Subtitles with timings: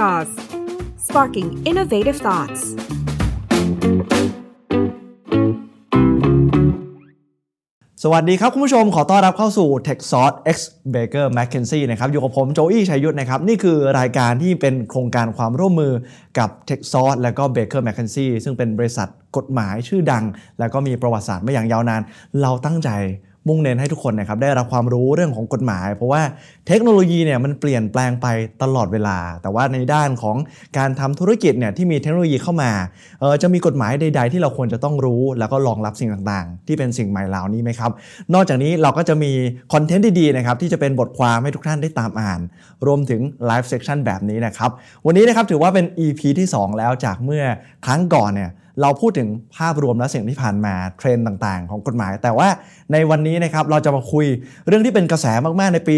[0.00, 0.30] Jaws
[1.06, 2.60] sparking innovative thoughts
[8.02, 10.58] สวัสดีครับคุณผู้ชมขอต้อนรับเข้าสู่ Tech Sauce X
[10.94, 15.92] Baker McKenzie นะครับอยู่กับผมโจอี้ชัยยุทธนะครับ นี่คือรายการที่เป็นโครงการความร่วมมือ
[16.38, 20.24] กับ Tech Sauce และก็ Baker McKenzie ซึ่งเป็นบริษัทกฎหมายชื่อดัง
[20.58, 22.02] แล้วก็มีประวัติศาสตร์มาอย่างยาวนาน
[22.40, 22.90] เราตั้งใจ
[23.50, 26.22] มุ่งเน้นให้ทุกคนนะครับได้รับความรู้เรื่องของกฎหมาย เพราะว่า
[26.68, 28.26] เทคโนโลยีเนี่ยมันเปลี่ยนแปลงไป
[28.62, 30.36] ตลอดเวลา แต่ว่าในด้านของ
[30.78, 32.70] การทำธุรกิจเนี่ยที่มีเทคโนโลยีเข้ามา
[33.20, 37.90] เออจะมีกฎหมายใด ๆ ที่เราควรจะต้องรู้ แล้วก็รองรับสิ่งต่างๆ ที่เป็นสิ่งใหม่เหล่านี้ไหมครับ
[38.34, 39.32] นอกจากนี้เราก็จะมี
[39.72, 42.40] คอนเทนต์ดีๆนะครับที่จะเป็นบทความให้ทุกท่านได้ตามอ่าน
[42.86, 44.70] รวมถึงไลฟ์เซ c ชันแบบนี้นะครับ
[45.06, 47.44] วันนี้นะครับถือว่าเป็น EP ที่ 2 แล้วจากเมื่อ
[47.86, 52.48] ครั้งก่อนเนี่ย เราพูดถึงภาพรวมและสิ่งที่ผ่านมาเทรนด์ต่างๆ ของกฎหมาย แต่ว่า
[52.92, 54.26] ในวันนี้นะครับเราจะมาคุย
[54.66, 55.26] เรื่องที่เป็นกระแส
[55.60, 55.94] มากๆในปี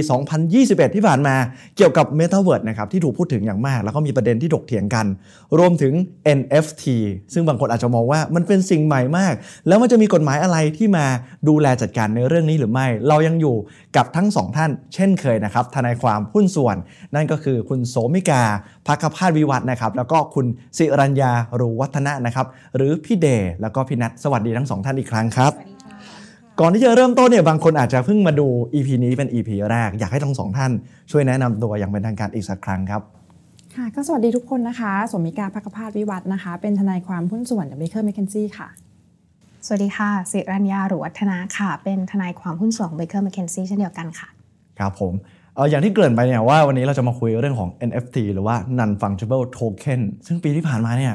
[0.47, 1.35] 2021 ที่ผ่านมา
[1.77, 5.07] เกี่ยวกับ m e t a เวิร์ดนะครับที่ถูกพูดถึงอย่างมาก แล้วก็มีประเด็นที่ถกเถียงกัน
[5.59, 5.93] รวมถึง
[6.39, 6.85] NFT
[7.33, 9.35] ซึ่งบางคนอาจจะมองว่ามันเป็นสิ่งใหม่มาก
[9.69, 11.07] แล้วมันจะมีกฎหมายอะไรที่มา
[11.49, 13.57] ดูแลจัดการในเรื่องนี้หรือไม่ เรายังอยู่
[13.97, 16.77] กับทั้งสองท่าน เช่นเคยนะครับทนายความหุ้นส่วน
[17.15, 18.43] นั่นก็คือคุณโสมิกา
[18.87, 20.47] พักพาดวิวัฒนะครับแล้วก็คุณ
[20.79, 25.53] สิรัญญารูวัฒนะนะครับหรือพี่เดย์แล้วก็พี่นัทสวัสดีทั้งสองท่านอีกครั้งครับ
[26.61, 30.73] ก่อนที่จะเริ่มต้นเนี่ยบางคนอาจจะเพิ่งมาดู EP นี้เป็น EP แรก อยากให้ทั้งสองท่าน
[31.11, 33.03] ช่วยแนะนำตัวอย่างเป็นทางการอีกสักครั้งครับ
[33.75, 38.69] ค่ะก็สวัสดีทุกคนนะคะสมมิกาภักพาดวิวัฒน์นะคะ เป็นทนายความหุ้นส่วน w บเ k อร์ m ม k เคนซี่ค่ะ
[39.67, 44.29] สวัสดีค่ะสิรัญญาหรือวัฒนาค่ะ เป็นทนายความหุ้นส่วนของ Baker McKenzie เช่นเดียวกันค่ะ
[44.79, 45.13] ครับผม
[45.55, 51.15] เอออย่างที่เกริ่นไปเนี่ยว่าวันนี้เราจะมาคุยเรื่องของ NFT หรือว่า non fungible token ซึ่งปีที่ผ่านมาเนี่ย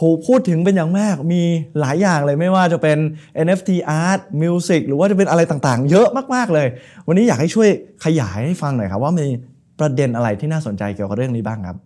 [0.00, 1.42] ถูกพูดถึงเป็นอย่างมาก มี
[1.80, 2.98] หลายอย่างเลยไม่ว่าจะเป็น
[3.46, 3.70] NFT
[4.04, 6.66] art music หรือว่าจะเป็นอะไรต่างๆ เยอะมากๆเลย
[7.06, 7.68] วันนี้อยากให้ช่วย
[8.04, 9.26] ขยายให้ฟังหน่อยครับ ว่ามี
[9.80, 11.76] ประเด็นอะไรที่น่าสนใจเกี่ยวกับเรื่องนี้บ้างครับ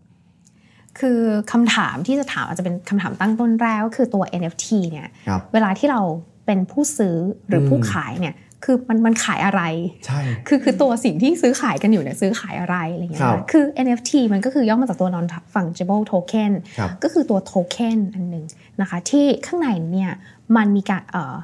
[0.98, 1.20] คือ
[1.52, 6.00] คำถามที่จะถามอาจจะเป็นคำถามตั้งต้นแรกก็คือตัว NFT เนี่ยครับเวลาที่เรา
[6.46, 7.16] เป็นผู้ซื้อ
[7.48, 9.62] หรืออมผู้ขายเนี่ย คือมันมันขายอะไร
[10.06, 18.44] ใช่ คือคือตัวสิ่งที่ซื้อขายกันอยู่เนี่ยซื้อขายอะไรอะไรเงี้ยครับคือ NFT มันก็คือย่อมาจากตัว non fungible token ครับก็คือตัวโทเค็นอันหนึ่ง
[18.80, 20.12] นะคะที่ข้างในเนี่ย
[20.56, 21.36] มันมีการเอ่อ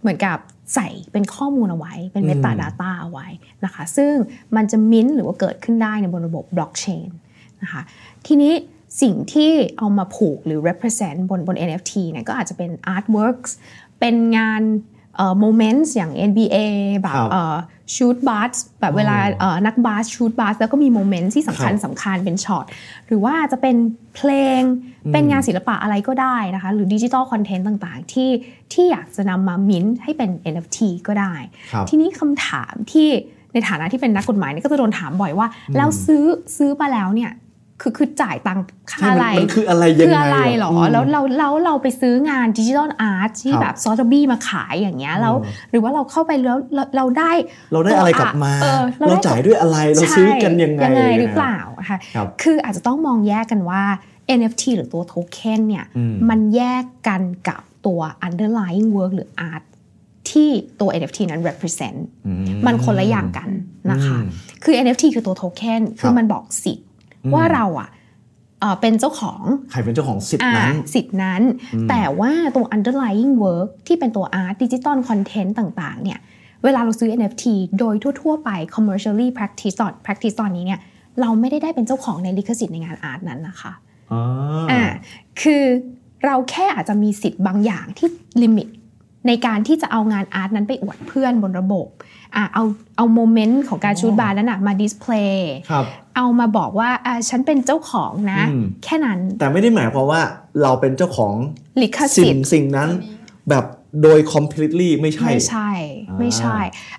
[0.00, 0.38] เหมือนกับ
[0.74, 3.26] ใส่เป็นข้อมูลเอาไว้ เป็นอืม Meta Data เอาไว้
[3.64, 4.12] นะคะซึ่ง
[4.56, 7.08] มันจะมิ้นหรือว่าเกิดขึ้นได้ในบนระบบบล็อกเชน
[7.62, 7.82] นะคะ
[8.26, 8.52] ทีนี้
[9.02, 13.50] สิ่งที่เอามาผูกหรือ represent บนบน NFT เนี่ยก็อาจจะเป็น artworks
[14.00, 14.62] เป็นงาน
[15.16, 16.56] เอ่อ moments อย่าง NBA
[17.00, 17.56] แบครับบเอ่อ
[17.94, 22.64] shoot บาส แบบเวลาเอ่อนักบาส shoot บาส แล้วก็มี moment ที่สำคัญครับสำคัญเป็นช็อต
[23.06, 23.76] หรือว่าจะเป็น
[24.14, 24.60] เพลง
[25.12, 28.30] เป็นงานศิลปะอะไรก็ได้นะคะ หรือ digital content ต่างๆ ที่
[28.72, 31.34] ที่อยากจะนำมามิ้นท์ให้เป็น NFT ก็ได้
[31.72, 33.08] ครับทีนี้คำถามที่
[33.52, 35.46] ในฐานะที่เป็นนักกฎหมายเนี่ยก็จะโดนถามบ่อยว่า
[35.76, 36.24] แล้วซื้อ
[36.56, 37.30] ซื้อมาแล้วเนี่ย
[37.82, 38.58] คือคือจ่ายตัง
[38.90, 47.32] ค่าใช่มันอะไรมันคืออะไรยังไงคืออะไรหรออืมแล้วเราเราเราไปซื้องาน digital art ที่ครับแบบ Sotheby's มาขายอย่างเงี้ยแล้วอืมหรือว่าเราเข้าไปแล้วเราเราได้
[47.72, 53.82] เราได้อะไรกลับมาออเราได้จ่ายด้วยอะไรเราซื้อกันยังไงใช่ยังไงหรือนะเปล่านะคะครับคืออาจจะต้องมองแยกกันว่า
[54.38, 59.62] NFT หรือตัวโทเค็นเนี่ยอืมมันแยกกันกับตัว underlying work หรือ art
[60.30, 60.48] ที่
[60.80, 62.32] ตัว NFT นั้น represent อื
[62.66, 63.48] มันคนละอย่างกัน
[63.90, 64.28] นะคะอืม
[64.64, 66.91] คือ NFT คือตัวโทเค็นครัคืบอมันบอกสิทธิ์อืม
[67.34, 67.88] ว่าเราอะ
[68.60, 71.42] เอ่อเป็นเจ้าของ ใครเป็นเจ้าของสิทธิ์อ่านั้นสิทธิ์นั้น
[71.90, 76.18] แต่ว่าตัว underlying work ที่เป็นตัว art digital content ต่าง ๆ เนี่ย
[76.64, 77.44] เวลาเราซื้อ NFT
[77.78, 80.80] โดยทั่ว ๆ ไป commercially practice ตอน practice ตอนนี้เนี่ย
[81.20, 83.72] เราไม่ได้ได้เป็นเจ้าของในลิขสิทธิ์ในงาน art นั้นนะคะ
[84.12, 84.22] อ่า
[84.70, 84.82] อ่า
[85.42, 85.64] คือ
[86.26, 88.08] เราแค่อาจจะมีสิทธิ์บางอย่างที่
[88.42, 88.68] limit
[89.26, 91.86] ในการที่จะเอางาน art นั้นไปอวดเพื่อนบนระบบ
[92.36, 92.64] อ่าเอา
[92.96, 95.84] เอา moment ของการชู้ตบาสนั้นนะมา display ครับ
[96.16, 100.22] เอามาบอกว่าอ่าฉันเป็นเจ้าของนะอืมแค่นั้น แต่ไม่ได้หมายความว่า
[100.62, 101.34] เราเป็นเจ้าของ
[101.82, 102.88] ลิขสิ่สิงทธิ์สิ่งนั้น
[103.48, 103.64] แบบ
[104.02, 105.70] โดย completely ไม่ใช่ ไม่ใช่
[106.08, 106.58] อ่าไม่ใช่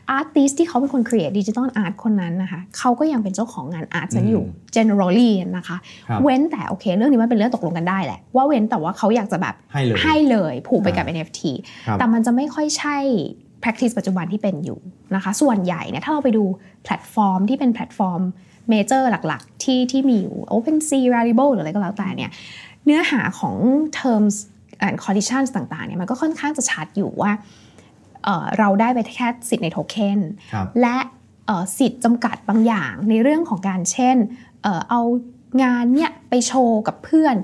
[0.09, 4.45] artist ที่เขาเป็นคน create ดิจิ t a ลอาร์ตคนนั้นนะคะเขาก็ยังเป็นเจ้าของงาน art นั้นอยู่
[4.75, 5.77] generally นะคะ
[6.09, 11.41] ครับเว้นแต่โอเค เรื่องนี้มันเป็นเรื่องตกลงกันได้แหละ ว่าเว้นแต่ว่าเขาอยากจะแบบให้เลยให้เลยผูกไปกับอ่า NFT
[11.87, 12.97] ครับแต่มันจะไม่ค่อยใช่
[13.63, 14.79] practice ปัจจุบันที่เป็นอยู่
[15.15, 16.43] นะคะ ส่วนใหญ่เนี่ยถ้าเราไปดู
[16.83, 18.21] แพลตฟอร์มที่เป็นแพลตฟอร์ม
[18.69, 22.31] major หลัก ๆ ที่ที่มีอยู่ OpenSea Rarible หรืออะไรก็แล้วแต่เนี่ย
[22.85, 23.55] เนื้อหาของ
[23.99, 24.35] terms
[24.87, 27.31] and conditions ต่างๆเนี่ยมันก็ค่อนข้างจะชัดอยู่ว่า
[28.23, 30.19] เอ่อเราได้ไปแค่สิทธิ์ในโทเค็น
[30.53, 30.97] ครับและ
[31.45, 34.17] เอ่อสิทธิ์จำกัดบางอย่างในเรื่องของการเช่น
[34.63, 35.01] เอ่อเอา
[35.63, 37.35] งานเนี่ยไปโชว์กับเพื่อน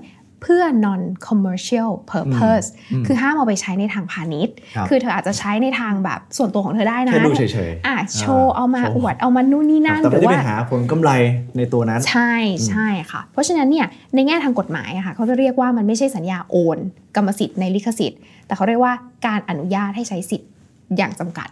[0.41, 11.11] เพื่อ non commercial purpose อืมคือห้ามเอาไปใช้ในทางพาณิชย์ครับคือเธออาจจะใช้ในทางแบบส่วนตัวของเธอได้นะแค่ดูเฉยๆอะโชว์เอามาโชว์อวดเอามานู่นนี่นั่นแต่หไม่รือได้ไปว่าหาผลกำไร
[11.57, 12.33] ในตัวนั้น ใช่
[12.67, 16.77] ใช่ค่ะ เพราะฉะนั้นเนี่ยในแง่ทางกฎหมายอะค่ะเขาจะเรียกว่ามันไม่ใช่สัญญาโอน
[17.15, 18.93] กรรมสิทธิ์ในลิขสิทธิ์ แต่เขาเรียกว่า
[19.27, 20.49] การอนุญาตให้ใช้สิทธิ์
[20.97, 21.49] อย่างจำกัด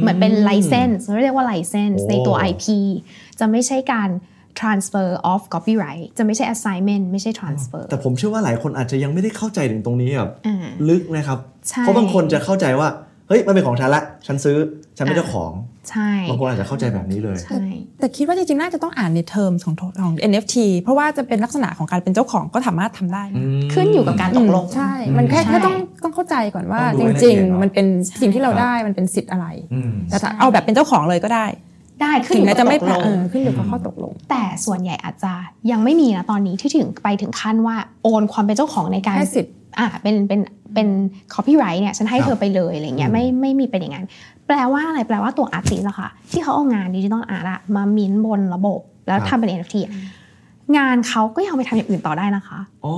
[0.00, 2.64] เหมือนเป็น license เราเรียกว่า license โอ้ในตัว IP
[3.38, 4.08] จะไม่ใใช่การ
[4.60, 10.56] transfer of copyright จะไม่ใช่ assignment ไม่ใช่ transfer แต่ผมเชื่อว่าหลายคนอาจจะยังไม่ได้เข้าใจถึงตรงนี้แบบอ่า
[10.88, 11.38] ลึกนะครับ
[11.68, 12.88] ใช่เพราะบางคนจะเข้าใจว่า
[13.28, 14.56] เฮ้ย มันเป็นของฉันละ ฉันซื้อ
[14.96, 15.52] ฉันเป็นอ่าเจ้าของ
[15.90, 17.62] ใช่บางคนอาจจะเข้าใจแบบนี้เลย ใช่
[18.00, 23.42] แต่คิดว่าจริงๆ น่าจะต้องอ่านในเทอมของของ NFT เพราะว่าจะเป็นลักษณะของการเป็นเจ้าของก็สามารถทำได้นะ
[23.74, 27.86] ขึ้นอยู่กับการตกลง ใช่ มันแค่ใช่แค่ต้องต้องเข้าใจก่อนว่าต้องจดูให้ละริงเอียดเนอะๆมันเป็น
[28.20, 31.46] สิ่งที่เราได้มันเป็นสิทธิ์อะไรอืมแต่ถ้าเอาแบบเป็นเจ้าของเลยก็ได้
[32.02, 35.32] ได้ขึ้นถึองยู่แม้กับจะไม่ตกลงเออขึ้นอยู่กับข้อตกลง แต่ส่วนใหญ่อาจจะ
[35.70, 40.40] ยังไม่มีนะตอนนี้ที่ถึงไปถึงขั้นว่าโอนความเป็นเจ้าของในการให้สิทธิ์อ่าเป็นเป็น
[40.74, 40.88] เป็น
[41.34, 44.06] copyright เนี่ยฉันให้ครับเธอไปเลยอะไรเงี้ยอืมไม่ไม่มีเป็นอย่างนั้น
[44.46, 49.92] แปลว่าอะไรแปลว่าตัว artist อะค่ะที่เขาเอางาน digital art อะมามิ้นท์บนระบบแล้วทำเป็น NFT อะ
[50.76, 52.94] งานเขาก็ยังเอาไปทำอย่างอื่นต่อได้นะคะอ๋อ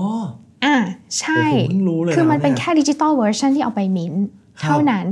[0.65, 0.77] อ่า
[1.21, 4.25] ใช่โอ้โหเพิ่งรู้เลยคือมันนะครับเป็นเนี่ยแค่ digital version ที่เอาไปมิ้นท์
[4.63, 5.05] ครับเท่านั้น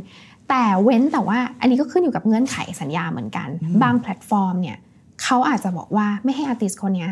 [0.50, 3.49] แต่เว้นแต่ว่าอันนี้ก็ขึ้นอยู่กับเงื่อนไขสัญญาเหมือนกัน
[3.82, 4.79] บางแพลตฟอร์มเนี่ย
[5.23, 7.11] เขาอาจจะบอกว่าไม่ให้ artist คนเนี้ย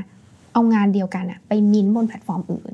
[0.53, 2.73] เอางานเดียวกันอะไปมิ้นท์บนแพลตฟอร์มอื่น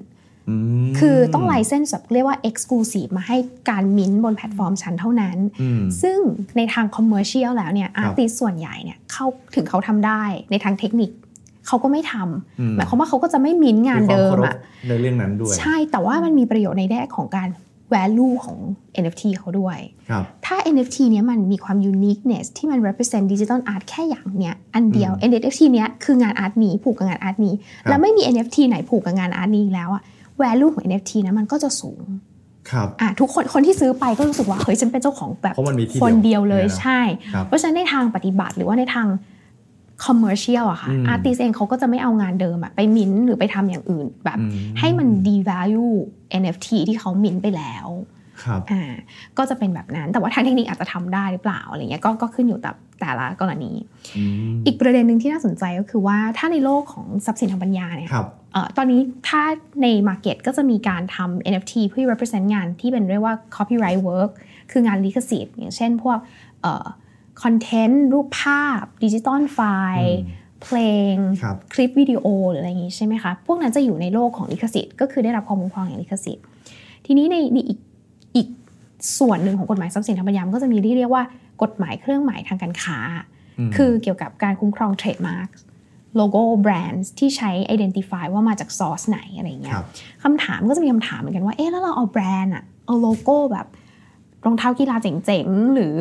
[0.48, 0.56] อื
[0.86, 3.36] มคือต้อง license แบบเรียกว่า Exclusive มาให้
[3.70, 6.18] การมิ้นท์บนแพลตฟอร์มฉันเท่านั้นอืมซึ่ง
[6.56, 11.10] ในทาง commercial แล้วเนี่ยครับร์ติสส่วนใหญ่เนี่ยเขาถึงเขาทำได้ในทางเทคนิค
[11.66, 12.14] เขาก็ไม่ทำ
[12.60, 14.56] อืมหมายความว่าเขาก็จะไม่มิ้นท์งานเดิมควอะครพ
[14.88, 17.48] ในเรื่องนั้นด้วย ใช่แต่ว่ามันมีประโยชน์ในแง่ของการ
[17.92, 18.58] value ของ
[19.02, 19.78] NFT เขาด้วย
[20.10, 28.56] ครับถ้า NFT เนี้ยมันมีความ uniqueness ที่มัน represent digital art แค่อย่างเนี้ยอันเดียว NFT เนี้ยคืองาน art นี้ผูกกับงาน art นี้ครับแล้วไม่มี NFT
[28.68, 30.02] ไหนผูกกับงาน art นี้อีกแล้วอะ
[30.42, 32.02] value ของ NFT นะมันก็จะสูง
[32.70, 37.00] ครับอะทุกคนคนที่ซื้อไปก็รู้สึกว่าเฮ้ยฉันเป็นเจ้าของแบบเพราะมันมีที่คนเดียวเลยเดียวใช่
[37.34, 39.06] ครับเพราะฉะนั้นในทางปฏิบัติหรือว่าในทาง
[40.04, 45.94] commercial อะค่ะอืมอาร์ติสเองเขาก็จะไม่เอางานเดิมอะไปมิ้นท์หรือไปทำอย่างอื่นแบบอืมให้มัน devalue
[46.42, 47.88] NFT ที่เขามิ้นท์ไปแล้ว
[48.44, 48.82] ครับอ่า
[49.38, 53.72] ก็จะเป็นแบบนั้นแต่ว่าทางเทคนิคอาจจะทำได้หรือเปล่าอะไรเงี้ยก็ก็ขึ้นอยู่กับแต่ละกรณี
[54.16, 59.42] อืมอีกประเด็นหนึ่งที่น่าสนใจก็คือว่าถ้าในโลกของทรัพย์สินทางปัญญาเนี่ยครับเอ่อตอนนี้ถ้า
[59.82, 64.30] ใน Market ก็จะมีการทำ NFT เพื่อ represent งานที่เป็นเรียกว่า copyright work
[64.72, 66.18] คืองานลิขสิทธิ์อย่างเช่นพวก
[67.42, 69.58] คอนเทนต์รูปภาพดิจิตอลไฟ
[69.96, 70.78] ล์อืมเพล
[71.12, 76.44] งครับคลิปวิดีโอหรืออะไรอย่างงี้ใช่ไหมคะ พวกนั้นจะอยู่ในโลกของลิขสิทธิ์ก็คือได้รับความคุ้มครองอย่างลิขสิทธิ์
[77.06, 77.78] ทีนี้ในในอีก
[78.36, 78.48] อีก
[79.18, 81.24] ส่วนหนึ่งของกฎหมายทรัพย์สินทางปัญญามันก็จะมีที่เรียกว่า
[81.62, 82.98] กฎหมายเครื่องหมายทางการค้า
[83.58, 85.48] อืมคือเกี่ยวกับการคุ้มครอง trademark
[86.16, 89.86] โลโก้แบรนด์ที่ใช้ identify ว่ามาจาก source ไหนอะไรอย่างเงี้ยครับ
[90.22, 93.66] คำถามก็จะมีคำถามเหมือนกันว่า เอ๊ะแล้วเราเอาแบรนด์อะเอาโลโก้แบบ
[94.44, 95.96] รองเท้ากีฬาเจ๋งๆ หรือ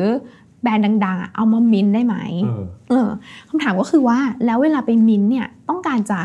[0.64, 3.08] แบรนด์ดังๆอะเอามามินได้ไหมเออเออ
[3.48, 6.20] คำถามก็คือว่าแล้วเวลาไปมินเนี่ยต้องการจะ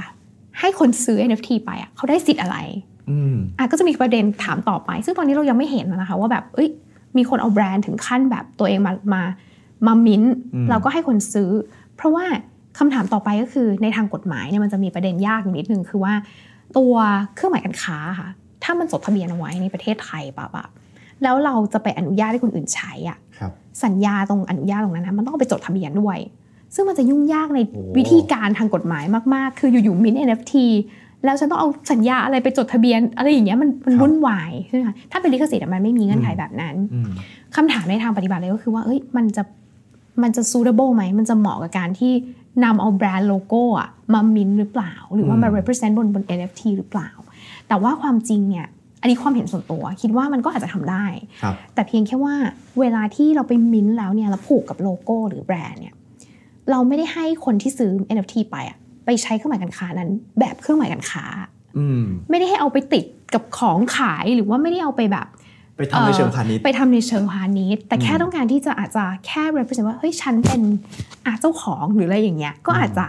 [0.60, 2.58] ให้คนซื้อ NFT ไปอะเขาได้สิทธิ์อะไร
[3.10, 6.70] อืมอะก็จะมีประเด็นถามต่อไป ซึ่งตอนนี้เรายังไม่เห็นนะคะว่าแบบเอ้ย
[7.18, 9.22] มีคนเอาแบรนด์ถึงขั้นแบบตัวเองมามา
[9.88, 11.50] มามินอืมแล้วก็ให้คนซื้อ
[11.96, 12.26] เพราะว่า
[12.78, 16.14] คำถามต่อไปก็คือในทางกฎหมายเนี่ยมันจะมีประเด็นยากอยู่นิดนึงคือว่า
[16.78, 16.94] ตัว
[17.36, 18.30] เครื่องหมายการค้าค่ะ
[18.64, 20.68] ถ้ามันจดทะเบียนเอาไว้ในประเทศไทยปั๊บอะ
[21.24, 23.29] แล้วเราจะไปอนุญาตให้คนอื่นใช้อะครับ
[23.84, 26.18] สัญญาตรงอนุญาตตรงนั้นนะมันต้องเอาไปจดทะเบียนด้วย
[26.76, 29.04] ซึ่งมันจะยุ่งยากในโอ้วิธีการทางกฎหมาย
[29.34, 30.54] มากๆ คืออยู่ๆมิน NFT
[31.26, 37.10] แล้วฉันต้องเอาสัญญาอะไรไปจดทะเบียน อะไรอย่างเงี้ยมันมันวุ่นวายใช่ไหมคะถ้าเป็นลิขสิทธิ์อะมันไม่มีเงื่อนไขแบบนั้นอืม
[37.56, 39.44] คำถามในทางปฏิบัติเลยก็คือว่าเอ้ยมันจะ
[40.24, 42.14] มันจะ suitable ไหมมันจะเหมาะกับการที่
[42.64, 47.10] นำเอาแบรนด์โลโก้อะมามินหรือเปล่า หรือว่ามาอืม represent บนบน NFT หรือเปล่า
[47.68, 48.68] แต่ว่าความจริงเนี่ย
[49.02, 51.06] อันนี้ความเห็นส่วนตัว คิดว่ามันก็อาจจะทำได้
[51.44, 52.36] ครับแต่เพียงแค่ว่า
[52.80, 55.96] เวลาที่เราไปมินท์แล้วเนี่ยเราผูกกับโลโก้หรือแบรนด์เนี่ย
[56.72, 61.26] เราไม่ได้ให้คนที่ซื้อ NFT ไปอะไปใช้เครื่องหมายการค้านั้น แบบเครื่องหมายการค้า
[61.78, 65.28] อืมไม่ได้ให้เอาไปติดกับของขายหรือว่าไม่ได้เอาไปแบบ
[65.78, 70.62] ไปทำในเชิงพาณิชย์ไปทำในเชิงพาณิชย์แต่แค่อืมต้องการที่จะอาจจะแค่ represent ว่าเฮ้ยฉันเป็น
[71.26, 73.06] อาเจ้าของหรืออะไรอย่างเงี้ยก็อาจจะ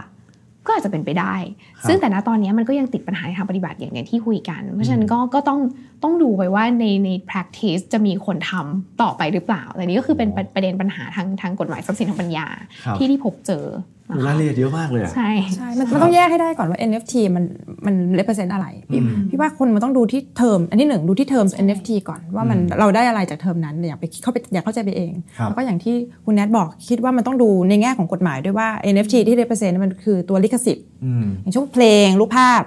[0.65, 1.35] ก็อาจจะเป็นไปได้
[1.77, 5.59] ครับซึ่งแต่ณตอนนี้มันก็ยังติดปัญหาในทางปฏิบัติอย่างอย่างที่คุยกัน เพราะฉะนั้นก็ก็ต้อง
[6.03, 12.47] ต้องดูไปว่าในใน practice จะมีคนทำต่อไปหรือเปล่า แต่นี้ก็คือเป็นประประเด็นปัญหาทางทางกฎหมายทรัพย์สินทางปัญญา
[12.85, 17.43] ครับที่ที่พบเจอนะโอ้คะ รายละเอียดเยอะมากเลยอะใช่ใช่มันมันต้องแยกให้ได้ก่อนว่า NFT มัน
[17.85, 32.63] มัน represent อะไรพี่อืมพี่ว่าคนมันต้องดูที่เทอมอันที่หนึ่งดูที่เทอม NFT ก่อนว่ามันอืมเราได้อะไรจากเทอมนั้นอยากไปเข้าไปอยากเข้าใจไปเองครับแล้วก็อย่างที่คุณแนทบอกคิดว่ามันต้องดูในแง่ของกฎหมายด้วยว่า NFT ที่ represent มันคือตัวลิขสิทธิ์อืมอย่างเช่นเพลงรูปภาพ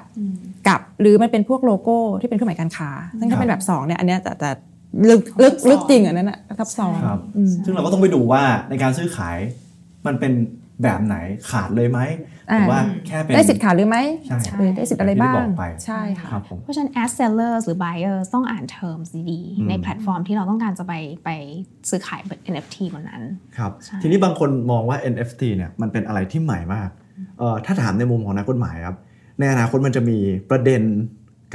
[0.69, 4.51] กับหรือมันเป็นพวกโลโก้ที่เป็นเครื่องหมายการค้าซึ่งครัถ้าบเป็นแบบสองเนี่ยอันเนี้ยแต่แต่
[5.09, 9.39] ลึกลึกลึกจริงอันนั้นอะทับซ้อนครับอืมซึ่งเราก็ต้องไปดูว่าในการซื้อขาย
[10.07, 10.33] มันเป็น
[10.83, 11.17] แบบไหน
[11.51, 12.01] ขาดเลยไหม
[12.47, 21.31] หรือว่าแค่เป็นได้สิทธิ์ขาดหรือไม่ใช่หรือได้สิทธิ์อะไรบ้าอย่างที่งบอกไปใช่ค่ะครับผมเพราะฉะนั้น as sellers หรือ buyers ต้องอ่าน terms ดีอืมๆในแพลตฟอร์มที่เราต้องการจะไปไป
[21.89, 22.21] ซื้อขาย
[22.53, 23.23] NFT บนนั้น
[23.57, 26.89] ครับใช่ทีนี้บางคนมองว่า NFT เนี่ยมันเป็นอะไรที่ใหม่มาก
[27.39, 28.97] เอ่อถ้าถามในมุมของนักกฎหมายครับ
[29.39, 30.19] ในอนาคตมันจะมี
[30.51, 30.83] ประเด็น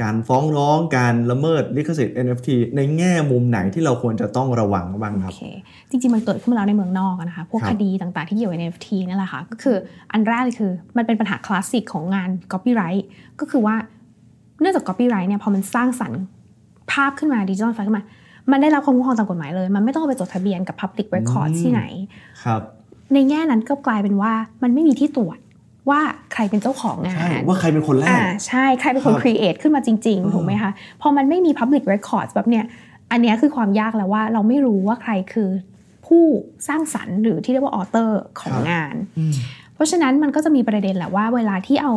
[0.02, 5.42] การฟ้องร้องการละเมิดลิขสิทธิ์ NFT ในแง่มุมไหนที่เราควรจะต้องระวังบ้างคโอรับเค
[5.90, 9.76] จริง ๆ มันเกิดขึ้นมาแล้วในเมืองนอกอะนะคะ พวกครับคดีต่างๆ ที่เกี่ยวกับ NFT นี่แหละค่ะ ก็คือ
[10.12, 13.02] อันแรกเลยคือมันเป็นปัญหาคลาสสิกของงาน copyright
[13.40, 13.74] ก็คือว่า
[14.60, 16.20] เนื่องจาก copyright เนี่ยพอมันสร้างสรรค์
[16.92, 18.04] ภาพขึ้นมาดิจิทัลไฟล์ขึ้นมา
[18.50, 21.82] มันได้รับความคุ้มครองตามกฎหมายเลย มันไม่ต้องเอาไปจดทะเบียนกับ public record อืมที่ไหน
[22.44, 22.60] ครับ
[23.14, 25.38] ในแง่นั้นก็กลายเป็นว่ามันไม่มีที่ตรวจ
[25.88, 26.00] ว่า
[26.32, 30.70] ใครเป็นเจ้าของงาใช่นว่าใครเป็นคนแรอ่ากใช่ใครเป็นคนครับ create ขึ้นมาจริงอืมๆถูกไหมคะ
[31.00, 32.64] พอมันไม่มี public records แบบเนี้ย
[33.12, 35.50] อันเนี้ยคือความยากแล้วว่าเราไม่รู้ว่าใครคือ
[36.06, 36.24] ผู้
[36.68, 38.10] สร้างสรรค์หรือที่เรียกว่า author
[38.40, 39.32] ของงานอืม
[39.74, 41.94] เพราะฉะนั้นมันก็จะมีประเด็นแหละว่าเวลาที่เอา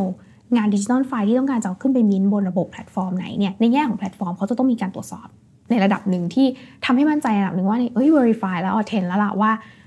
[0.57, 5.27] งาน digital file ที่ต้องการจะเอาขึ้นไปมินท์บนระบบแพลตฟอร์มไหนเนี่ยในแง่ของแพลตฟอร์มเขาจะต้องมีการตรวจสอบ
[5.69, 6.47] ในระดับหนึ่งที่
[6.85, 9.82] ทำให้มั่นใจระดับหนึ่งว่าเอ้ย verify แล้ว authent แล้วล่ะว่าเอ่อ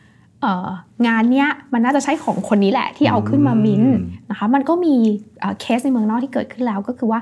[1.06, 4.94] งานเนี้ยมันน่าจะใช่ของคนนี้แหละที่เอาขึ้นมามินท์อืมนะคะมันก็มี
[5.40, 7.20] เอ่อเคสในเมืองนอกที่เกิดขึ้นแล้วก็คือว่า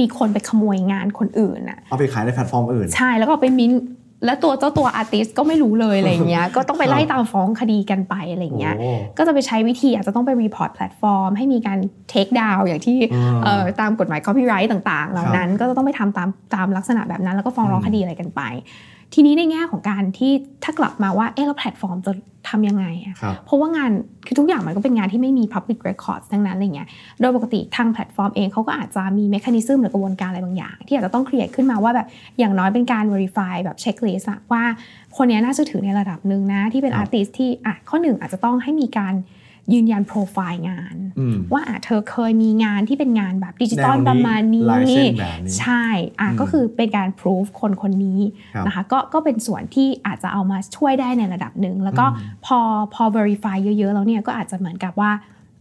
[0.00, 3.80] มีคนไปขโมยงานคนอื่นน่ะเอาไปขายในแพลตฟอร์มอื่น ใช่แล้วก็เอาไปมินท์
[4.24, 11.78] แล้วตัวเจ้าตัว artist ก็ไม่รู้เลยอะไรอย่างเงี้ย ก็ต้องไปไล่ตามฟ้องคดีกันไปอะไรอย่างเงี้ยโอ้ก็จะไปใช้วิธีอาจจะต้องไป report แพลตฟอร์ม ให้มีการ
[12.10, 18.42] take down อย่างที่อ่าเอ่อตามกฎหมาย copyright ต่าง ๆ เหล่านั้น ก็จะต้องไปทำตามตามลักษณะแบบนั้น แล้วก็ฟ้องร้องอืมคดีอะไรกันไป
[19.14, 20.32] ทีนี้ในแง่ของการที่
[20.64, 22.12] ถ้ากลับมาว่าเออแล้วแพลตฟอร์มจะ
[22.48, 23.90] ทำยังไงอะครับเพราะว่างาน
[24.26, 26.88] คือทุกอย่างมันก็เป็นงานที่ไม่มี public records ทั้งนั้นอะไรเงี้ย
[27.20, 32.06] โดยปกติทางแพลตฟอร์มเองเขาก็อาจจะมี mechanism หรือกระบวนการอะไรบางอย่าง ที่อาจจะต้อง create ขึ้นมาว่าแบบ
[32.38, 34.62] อย่างน้อยเป็นการ verify แบบ checklist อะว่า
[35.16, 39.14] คนนี้น่าจะถือในระดับหนึ่งนะที่เป็นครับ artist ที่อะข้อหนึ่งอาจจะต้องให้มีการ
[39.74, 45.84] ยืนยันโปรไฟล์งานอืมว่าอะเธอเคยมีงานที่เป็นงานแบบดิจิตอลแนวนี้ประมาณนี้ลายเส้นแบบนี้ใช่
[46.20, 48.20] อะอืมก็คือเป็นการ proof คนคนนี้
[48.54, 52.06] ครับนะคะก็ก็เป็นส่วนที่อาจจะเอามาช่วยได้ในระดับหนึ่ง แล้วก็
[52.46, 52.58] พอ
[52.94, 55.10] พอ verify เยอะๆ แล้วเนี่ยก็อาจจะเหมือนกับว่า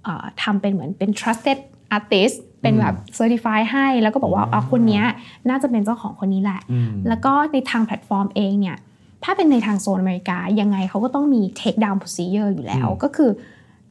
[0.04, 1.58] เอ่อทำเป็นเหมือนเป็น trusted
[1.98, 5.06] artist เป็นแบบ certify ให้แล้วก็บอกว่าอ๋ออะคนเนี้ย
[5.50, 8.78] น่าจะเป็นเจ้าของคนนี้แหละอืมแล้วก็ในทางแพลตฟอร์มเองเนี่ย
[9.24, 13.32] ถ้าเป็นในทางโซนอเมริกา ยังไงเขาก็ต้องมี take down procedure อยู่แล้วอืมก็คือ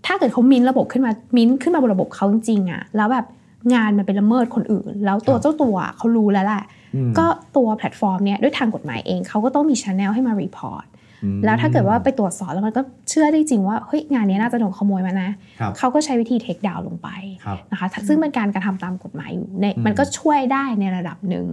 [0.07, 3.27] ถ้าเกิดเขามินระบบขึ้นมามินขึ้นมาบนระบบเขาจริงๆอะแล้วแบบ
[3.75, 6.63] งานมันเป็นละเมิดคนอื่น แล้วตัวเจ้าตัวเขารู้แล้วแหละ
[6.95, 10.87] อืมก็ตัวแพลตฟอร์มเนี่ยด้วยทางกฎหมายเองเขาก็ต้องมี channel ให้มา report
[11.25, 15.31] อืมแล้วถ้าเกิดว่าไปตรวจสอบแล้วมันก็เชื่อได้จริงว่าเฮ้ยงานนี้น่าจะโดนขโมยมานะ
[15.61, 17.09] ครับเขาก็ใช้วิธีเทคดาวลงไป
[17.45, 21.47] ครับนะคะซึ่งเป็นการกระทำตามกฎหมายอยู่ในอืมมันก็ช่วยได้ในระดับหนึ่ง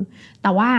[0.43, 0.69] แต่ว่า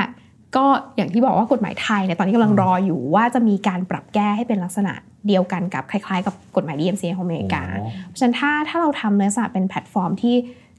[0.57, 0.65] ก็
[0.97, 4.93] อย่างที่บอกว่ากฎหมายไทยเนี่ยตอนนี้กำลังรออยู่ว่าจะมีการปรับแก้ให้เป็นลักษณะ
[5.27, 10.35] เดียวกันกับคล้ายๆ กับกฎหมาย DMCA ของอเมริกาอ๋อเพราะฉะนั้นถ้าถ้าเราทำในลักษณะเป็นแพลตฟอร์มที่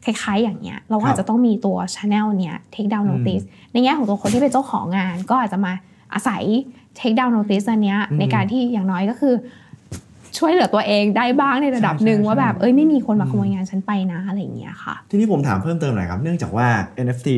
[0.05, 5.73] คล้ายๆ อย่างเงี้ย เราก็ครับอาจจะต้องมีตัว channel เนี่ย take down notice ในแง่ของตัวคนที่เป็นเจ้าของงาน ก็อาจจะมา
[6.13, 6.43] อาศัย
[6.99, 9.33] take down notice อันเนี้ยอืมในการที่อย่างน้อยก็คือ
[10.37, 16.67] ช่วยเหลือตัวเองได้บ้างในระดับหนึ่งใช่ใช่ว่าแบบเอ้ยไม่มีคนมาอืมขโมยงานฉันไปนะอะไรอย่างเงี้ยค่ะ ทีนี้ผมถามเพิ่มเติมหน่อยครับ เนื่องจากว่า
[17.05, 17.29] NFT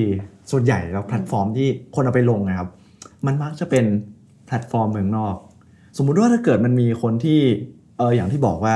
[0.52, 2.70] ส่วนใหญ่แล้วแพลตฟอร์มที่คนเอาไปลงนะครับ
[3.26, 3.86] มันมักจะเป็น
[4.48, 5.36] แพลตฟอร์มเมืองนอก
[5.98, 7.40] สมมุติว่าถ้าเกิดมันมีคนที่
[7.98, 8.76] เอออย่างที่บอกว่า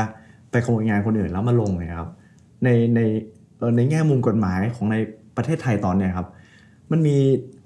[0.51, 2.09] ไปขโมยงานคนอื่นแล้วมาลงเนี่ยครับ
[2.63, 2.99] ในใน
[3.59, 4.95] เออในแง่มุมกฎหมายของใน
[5.37, 6.27] ประเทศไทยตอนเนี้ยครับ
[6.91, 7.15] มันมี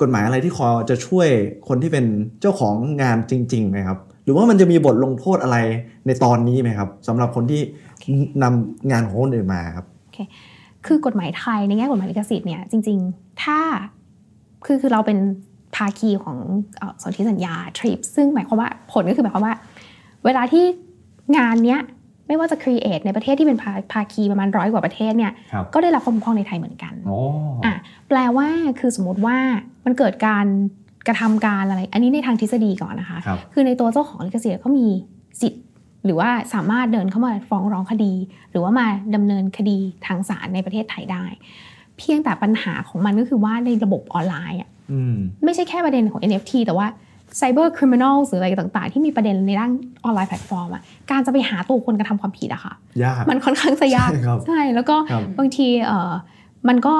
[0.01, 1.27] กฎหมายอะไรที่คอจะช่วย
[1.67, 2.05] คนที่เป็น
[2.41, 5.57] เจ้าของงานจริงๆไหมครับ หรือว่ามันจะมีบทลงโทษอะไร
[6.05, 7.61] ในตอนนี้ไหมครับสำหรับคนที่
[8.43, 9.85] นำงานของคนอื่นมาครับ
[10.85, 13.59] คือกฎหมายไทยในแง่กฎหมายลิขสิทธิ์เนี่ยจริง ๆ ถ้า
[14.65, 15.17] คือคือเราเป็น
[15.75, 16.37] ภาคีของ
[16.77, 19.55] เอ่อสนธิสัญญา TRIP ซึ่งหมายความว่าผลก็คือหมายความว่า
[20.25, 20.65] เวลาที่
[21.37, 21.79] งานเนี้ย
[22.27, 27.17] ไม่ว่าจะ create ในประเทศที่เป็นภาภาคีประมาณร้อยกว่าประเทศเนี่ยครับก็ได้รับความคุ้มครองในไทยเหมือนกันโอ้
[27.65, 27.75] อะ
[28.09, 28.47] แปลว่า
[28.79, 29.37] คือสมมติว่า
[29.85, 30.45] มันเกิดการ
[31.07, 34.87] กระทำการอะไร อันนี้ในทางทฤษฎีก่อนนะคะครับคือในตัวเจ้าของลิขสิทธิ์เขามี
[35.41, 35.63] สิทธิ์
[36.05, 38.13] หรือว่าสามารถเดินเข้ามาฟ้องร้องคดี
[38.51, 41.25] หรือว่ามาดำเนินคดีทางศาลในประเทศไทยได้
[41.97, 44.72] เพียงแต่ปัญหาของมันก็คือว่าในระบบออนไลน์อะอืม
[45.45, 46.87] ไม่ใช่แค่ประเด็นของ NFT แต่ว่า
[47.39, 49.71] Cyber Criminal หรืออะไรต่าง ๆ ที่มีประเด็นในด้าน
[50.03, 52.73] ออนไลน์แพลตฟอร์มอะการจะไปหาตัวคนกระทำความผิดอะค่ะ
[53.03, 56.13] ยากมันค่อนข้างจะยากใช่ครับใช่แล้วก็ครับบางทีเออ
[56.67, 56.95] มันก็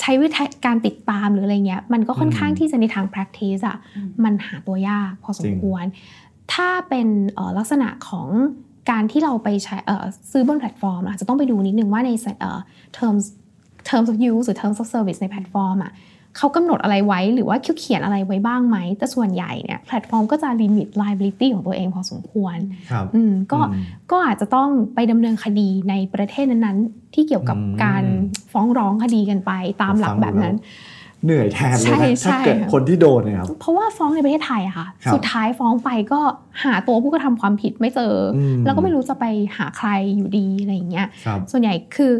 [0.00, 3.76] ใช้วิธีการติดตามหรืออะไรเงี้ยมันก็ค่อนข้างอืมที่จะในทาง practice อะ
[4.24, 5.86] มันหาตัวยากพอสมควรจริง
[6.54, 8.28] ถ้าเป็นเอ่อลักษณะของ
[8.90, 12.58] การที่เราไปใช้เอ่อซื้อบนแพลตฟอร์มอาจจะต้องไปดูนิดนึงว่าในเอ่อ
[12.98, 13.24] terms
[13.88, 15.92] terms of use หรือ terms of service ในแพลตฟอร์มอะ
[16.36, 22.56] เขากำหนดอะไรไว้หรือว่าเขาเขียนอะไรไว้บ้างไหม แต่ส่วนใหญ่เนี่ยแพลตฟอร์มก็จะลิมิต liability ของตัวเองพอสมควร
[22.90, 28.04] ครับอืมก็อืมก็อาจจะต้องไปดำเนินคดีในประเทศนั้นๆ ที่เกี่ยวกับอืมการ
[28.52, 30.56] ฟ้องร้องคดีกันไปตามหลักแบบนั้น
[31.24, 36.20] เหนื่อยแทนเลยใช่นะใช่ถ้าเกิดค่ะคนที่โดนเนี่ยครับเพราะว่าฟ้องในประเทศไทยอะค่ะครับสุดท้ายฟ้องไปก็
[36.64, 39.24] หาตัวผู้กระทำความผิดไม่เจออมแล้วก็ไม่รู้จะไป
[39.56, 42.12] หาใครอยู่ดีอะไรอย่างเงี้ยครับส่วนใหญ่คือ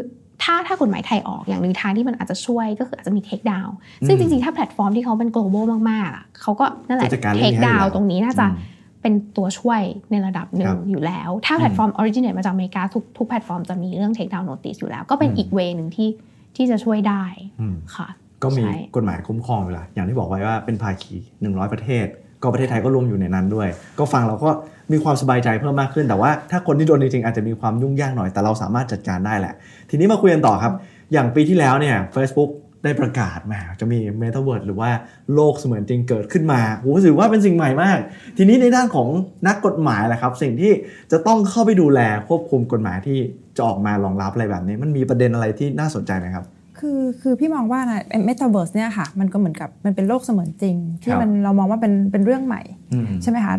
[0.49, 3.67] ถ้าถ้ากฎหมายไทยออกอย่างหนึ่งทางที่มันอาจจะช่วยก็คืออาจจะมี take down
[4.07, 16.09] ซึ่งจริงๆ ถ้าแพลตฟอร์มที่เขาเป็น global มากๆอะเขาก็นั่นแหละจะจัดการเรื่องนี้ให้ดาวอยู่แล้วตรงนี้น่าจะอืมเป็นตัวช่วยในระดับหนึ่คงรับอยู่แล้ว ถ้าแพลตฟอร์ม originate มาจากอเมริกาทุกทุกแพลตฟอร์มจะมีเรื่อง take down notice อยู่แล้ว ก็เป็นอืมอีก way นึงที่
[16.55, 17.23] ที่จะช่วยได้
[17.61, 18.07] อืมค่ะ
[18.43, 21.15] ก็มีใช่กฎหมายคุ้มครองอยู่แล้วอย่างที่บอกไว้ว่าเป็นภาคี
[21.47, 22.05] 100 ประเทศ
[22.43, 23.67] ก็ประเทศไทยก็รวมอยู่ในนั้นด้วย
[23.99, 24.49] ก็ฟังเราก็
[24.91, 29.53] มีความสบายใจเพิ่มมากขึ้นแต่ว่าถ้าคนที่โดนจริงๆอาจจะมีความยุ่งยากหน่อยแต่เราสามารถจัดการได้แหละ
[29.89, 30.73] ทีนี้มาคุยกันต่อครับ
[31.13, 32.51] อย่างปีที่แล้วเนี่ย Facebook
[32.83, 34.89] ได้ประกาศมาจะมี Metaverse หรือว่า
[35.33, 37.99] โลกเสมือนจริงเกิดขึ้นมาโอ้โหถือว่าเป็นสิ่งใหม่มาก
[38.37, 39.07] ทีนี้ในด้านของ
[39.47, 40.71] นักกฎหมายแหละครับ สิ่งที่
[41.11, 43.19] จะต้องเข้าไปดูแลควบคุมกฎหมายที่
[43.57, 46.45] จะออกมารองรับอะไรแบบนี้ มันมีประเด็นอะไรที่น่าสนใจไหมครับ
[46.79, 52.61] คือคือพี่มองว่านะเมตาเวิร์สเนี่ยค่ะ มันก็เหมือนกับมันเป็นโลกเสมือนจริง ที่ครับมันเรามองว่าเป็นเป็นเรื่องใหม่
[52.93, 53.53] อืมใช่ไหมคะ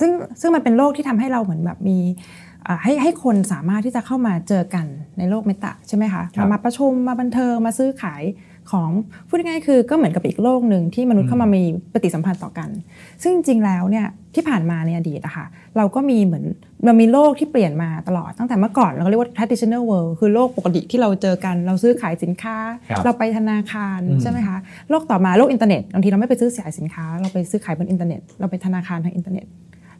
[0.00, 0.10] ซึ่ง
[0.40, 1.98] ซึ่งมันเป็นโลกที่ทำให้เราเหมือนแบบมี
[2.66, 4.86] อ่าให้ให้คนสามารถที่จะเข้ามาเจอกัน
[5.18, 8.22] ในโลกเมตาใช่ไหมคะครับมามาประชุมมาบันเทิงมาซื้อขาย
[8.70, 8.90] ของ
[9.28, 12.68] พูดง่ายๆคือก็เหมือนกับอีกโลกหนึ่งที่มนุษย์เข้ามามีปฏิสัมพันธ์ต่อกัน
[13.22, 16.44] ซึ่งจริงๆแล้วเนี่ยที่ผ่านมาในอดีตอะค่ะเราก็มีเหมือน
[16.84, 22.56] เรามีโลกที่เปลี่ยนมาตลอดตั้งแต่เมื่อก่อนเราก็เรียกว่า traditional world คือโลกปกติที่เราเจอกัน เราซื้อขายสินค้า
[22.90, 24.56] ครับเราไปธนาคารอืมใช่ไหมคะ
[24.90, 29.46] โลกต่อมาโลกอินเทอร์เน็ตบางทีเราไม่ไปซื้อขายสินค้า เราไปซื้อขายบนอินเทอร์เน็ตเราไปธนาคารทางอินเทอร์เน็ต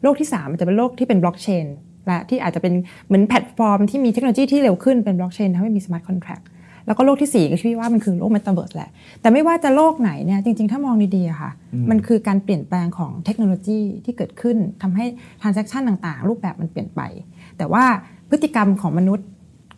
[0.03, 1.65] โลกที่3มันจะเป็นโลกที่เป็นบล็อกเชน
[2.07, 2.73] และที่อาจจะเป็น
[3.07, 6.39] เหมือนแพลตฟอร์มที่มีเทคโนโลยีที่เร็วขึ้นเป็นบล็อกเชนทำให้มี smart contract
[6.85, 8.89] แล้วก็โลกที่4ก็ที่ว่ามันคือโลกเมตาเวิร์สแหละ
[9.21, 11.51] แต่ไม่ว่าจะโลกไหนเนี่ยจริง ๆ ถ้ามองดีๆอะค่ะ
[11.89, 15.05] มันคือการเปลี่ยนแปลงของเทคโนโลยีที่เกิดขึ้นทำให้
[15.41, 17.01] transaction ต่างๆ รูปแบบมันเปลี่ยนไป
[17.57, 17.83] แต่ว่า
[18.29, 19.27] พฤติกรรมของมนุษย์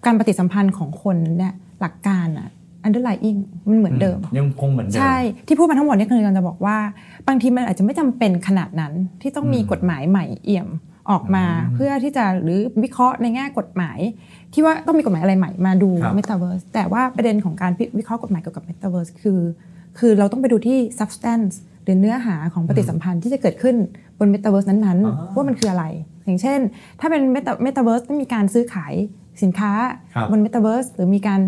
[0.06, 2.50] การปฏิสัมพันธ์ของคนเนี่ยหลักการอะ
[2.88, 6.78] underlying มันเหมือนเดิม ยังคงเหมือนเดิม ใช่ ที่พูดมาทั้งหมดเนี่ยคือกำลังจะบอกว่า
[7.28, 10.70] บางทีมันอาจจะไม่จำเป็นขนาดนั้นที่ต้องมีอืมกฎหมายใหม่เอี่ยม
[11.12, 14.00] ออกมาอืมเพื่อที่จะหรือวิเคราะห์ในแง่กฎหมาย
[14.56, 19.40] ที่ว่าต้องมีกฎหมายอะไรใหม่มาดูครับ Metaverse แต่ว่าประเด็นของการวิเคราะห์กฎหมายเกี่ยวกับ Metaverse คือ
[20.00, 23.76] คือเราต้องไปดูที่ substance หรือเนื้อหาของปฏิสัมพันธ์ที่จะเกิดขึ้น
[24.20, 25.86] บน Metaverse นั้นอ่าๆว่ามันคืออะไร
[26.26, 26.60] อย่างเช่น
[27.00, 28.94] ถ้าเป็น Meta- Metaverse ต้องมีการซื้อขาย
[29.44, 29.72] สินค้า
[30.16, 31.42] ครับบน Metaverse หรือมีการ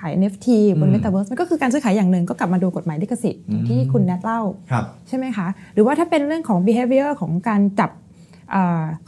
[0.00, 0.48] ขาย NFT
[0.80, 7.99] บนอืม Metaverse มันก็คือการซื้อขายอย่างหนึ่งก็กลับมาดูกฎหมายลิขสิทธิ์อย่างที่อืมคุณแนทเล่าครับใช่ไหมคะ หรือว่าถ้าเป็นเรื่องของ behavior ของการจับเอ่อ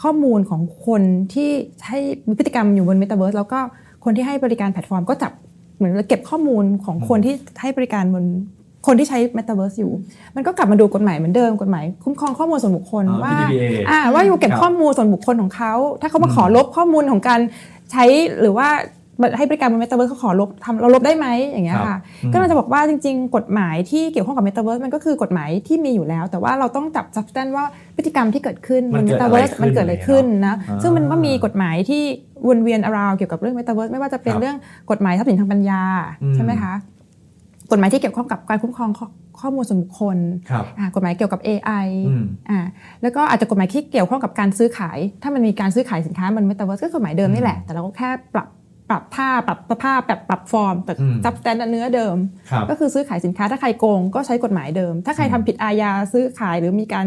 [0.03, 1.03] ข้อมูลของคน
[1.35, 1.51] ที่
[1.81, 3.61] ใช้มีพฤติกรรมอยู่บน Metaverse แล้วก็
[4.05, 5.33] คนที่ให้บริการแพลตฟอร์ม ก็จับ
[5.77, 8.25] เหมือนเก็บข้อมูลของคนที่ให้บริการบน
[8.87, 9.93] คนที่ใช้ Metaverse อยู่
[10.37, 17.41] มันก็กลับมาดูกฎหมายเหมือนเดิมกฎหมายคุ้มครองข้อมูลส่วนบุคคลอ่าว่า PDPA อ่าว่าอยู่เก็บครับข้อมูลส่วนบุคคลของเขา ถ้าเขามาขอลบข้อมูลของการ
[17.93, 18.05] ใช้
[18.41, 18.69] หรือว่า
[19.39, 27.65] ให้บริการบน Metaverse เขาขอลบทำเราลบได้ไหมอย่างเงี้ยครัค่ะบอืมก็เราจะบอกว่าจริง ๆ กฎหมายที่เกี่ยวข้องกับ Metaverse มันก็คือกฎหมายที่มีอยู่แล้ว แต่ว่าเราต้องจับ substance ว่า
[27.97, 32.03] พฤติกรรมที่เกิดขึ้นมับนนเกิดอะไร Metaverse ขึ้นมันเกิดอะไรขึ้นนะอ่าซึ่งมันก็มีกฎหมายที่
[32.49, 34.57] วนเวียน around เกี่ยวกับเรื่อง Metaverse ไม่ว่าจะเป็นครับเรื่อง
[34.91, 35.83] กฎหมายทรัพย์สินทางปัญญา
[36.23, 36.73] อืมใช่ไหมคะ
[37.71, 39.07] กฎหมายที่เกี่ยวข้องกับการคุ้มครองข้อ
[39.41, 40.19] ข้อมูลส่วนบุคคล
[40.51, 42.59] ครับอ่ากฎหมายเกี่ยวกับ AI อืมอ่า
[43.03, 48.49] แล้วก็อาจจะกฎหมายที่เกี่ยวข้องกับการซื้อขาย ถ้ามันมีการซื้อขายสินค้าบน Metaverse ก็กฎหมายเดิมนี่แหละ แต่เราก็แค่ปรับ
[48.93, 52.17] ปรับท่าปรับสภาพแบบปรับฟอร์มแต่อืมซับสแตนเนื้อเดิม
[52.51, 57.07] ครับก็คือซื้อขายสินค้าถ้าใครโกงก็ใช้กฎหมายเดิม ถ้าใครทำผิดอาญาซื้อขายหรือมีการ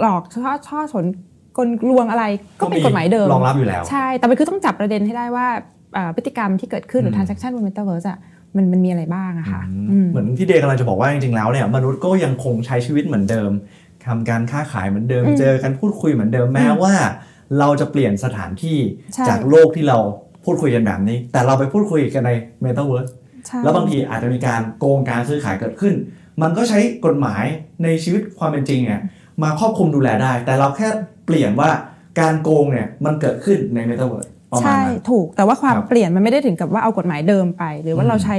[0.00, 1.04] หลอกช่อช่อฉน
[1.56, 2.24] กลลวงอะไร
[2.60, 5.46] ก็เป็นกฎหมายเดิมรองรับอยู่แล้ว ใช่ แต่มันคือต้องจับประเด็นให้ได้ว่า
[5.96, 8.18] อ่าพฤติกรรมที่เกิดขึ้นหรือม transaction บน Metaverse อะ
[8.56, 13.50] มันมันมีอะไรบ้างอะค่ะอืมเหมือนที่เดย์กำลังจะบอกว่าจริงๆแล้วเนี่ยมนุษย์ก็ยังคงใช้ชีวิตเหมือนเดิม
[14.06, 16.94] ทำการค้าขายเหมือนเดิมอืมเจอกันพูดคุยเหมือนเดิมแม้ว่า
[17.58, 18.78] เราจะเปลี่ยนสถานที่
[19.14, 19.98] ใช่จากโลกที่เรา
[20.44, 22.30] พูดคุยกันแบบนี้ แต่เราไปพูดคุยกันใน
[22.64, 23.10] Metaverse
[23.46, 25.94] ใช่แล้วบางทีอาจจะมีการโกงการซื้อขายเกิดขึ้น
[26.42, 27.44] มันก็ใช้กฎหมาย
[27.82, 29.00] ในชีวิตความเป็นจริงเนี่ย
[29.42, 30.88] มาครอบคลุมดูแลได้ แต่เราแค่
[31.26, 31.70] เปลี่ยนว่า
[32.20, 38.36] การโกงเนี่ยมันเกิดขึ้นใน Metaverse ประมาณใช่นั้นถูกแต่ว่าความครับเปลี่ยนมันไม่ได้ถึงกับว่าเอากฎหมายเดิมไป หรือว่าอืมเราใช้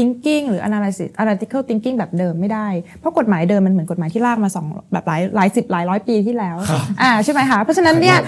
[0.00, 2.68] thinking หรือ analysis analytical thinking แบบเดิมไม่ได้
[3.00, 8.18] เพราะกฎหมายเดิมมันเหมือนกฎหมายที่ลากมาสองแบบหลายหลายสิบหลายร้อยปีที่แล้วครับอ่าใช่ไหมคะเพราะฉะนั้นเนี่ย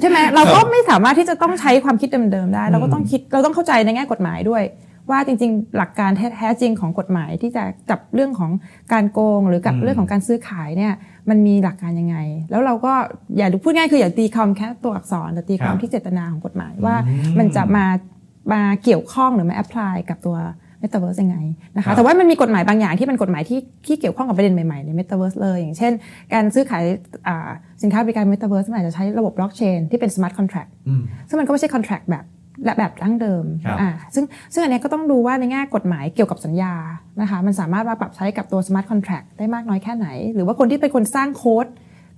[0.00, 4.64] ใช่ไหมเราก็ไม่สามารถที่จะต้องใช้ความคิดเดิมๆได้ เราก็ต้องคิดเราต้องเข้าใจในแง่กฎหมายด้วย
[5.10, 8.50] ว่าจริง ๆ หลักการแท้ๆจริงของกฎหมายที่จะจับเรื่องของ
[8.92, 10.92] การโกง หรือกับอืมเรื่องของการซื้อขายเนี่ย
[11.30, 12.16] มันมีหลักการยังไง
[12.50, 12.92] แล้วเราก็
[13.36, 17.86] อย่าดูพูดง่ายคืออย่าตีความแค่ตัวอักษรแต่ตีความที่เจตนาของกฎหมายว่าอืมมันจะมา
[18.52, 20.36] มาเกี่ยวข้องหรือมาแอพพลายกับตัว
[20.86, 21.38] m Metaverse ยังไง
[21.76, 25.92] นะครัคะบแต่ว่ามันมีกฎหมายบางอย่างที่เป็นกฎหมายที่ที่เกี่ยวข้องกับประเด็นใหม่ๆใน Metaverse เลย อย่างเช่น
[26.34, 26.84] การซื้อขาย
[27.28, 27.48] อ่า
[27.82, 32.24] สินค้าบริการ Metaverse มันอาจจะใช้ระบบ blockchain ที่เป็น smart contract อืมซึ่งมันก็ไม่ใช่ contract แบบ
[32.64, 36.74] และแบบดั้งเดิมครับอ่าซึ่งซึ่งอันเนี้ยก็ต้องดูว่าในแง่กฎหมายเกี่ยวกับสัญญา
[37.20, 41.66] นะคะมันสามารถมาปรับใช้กับตัว smart contract ได้มากน้อยแค่ไหน หรือว่าคนที่เป็นคนสร้างโค้ด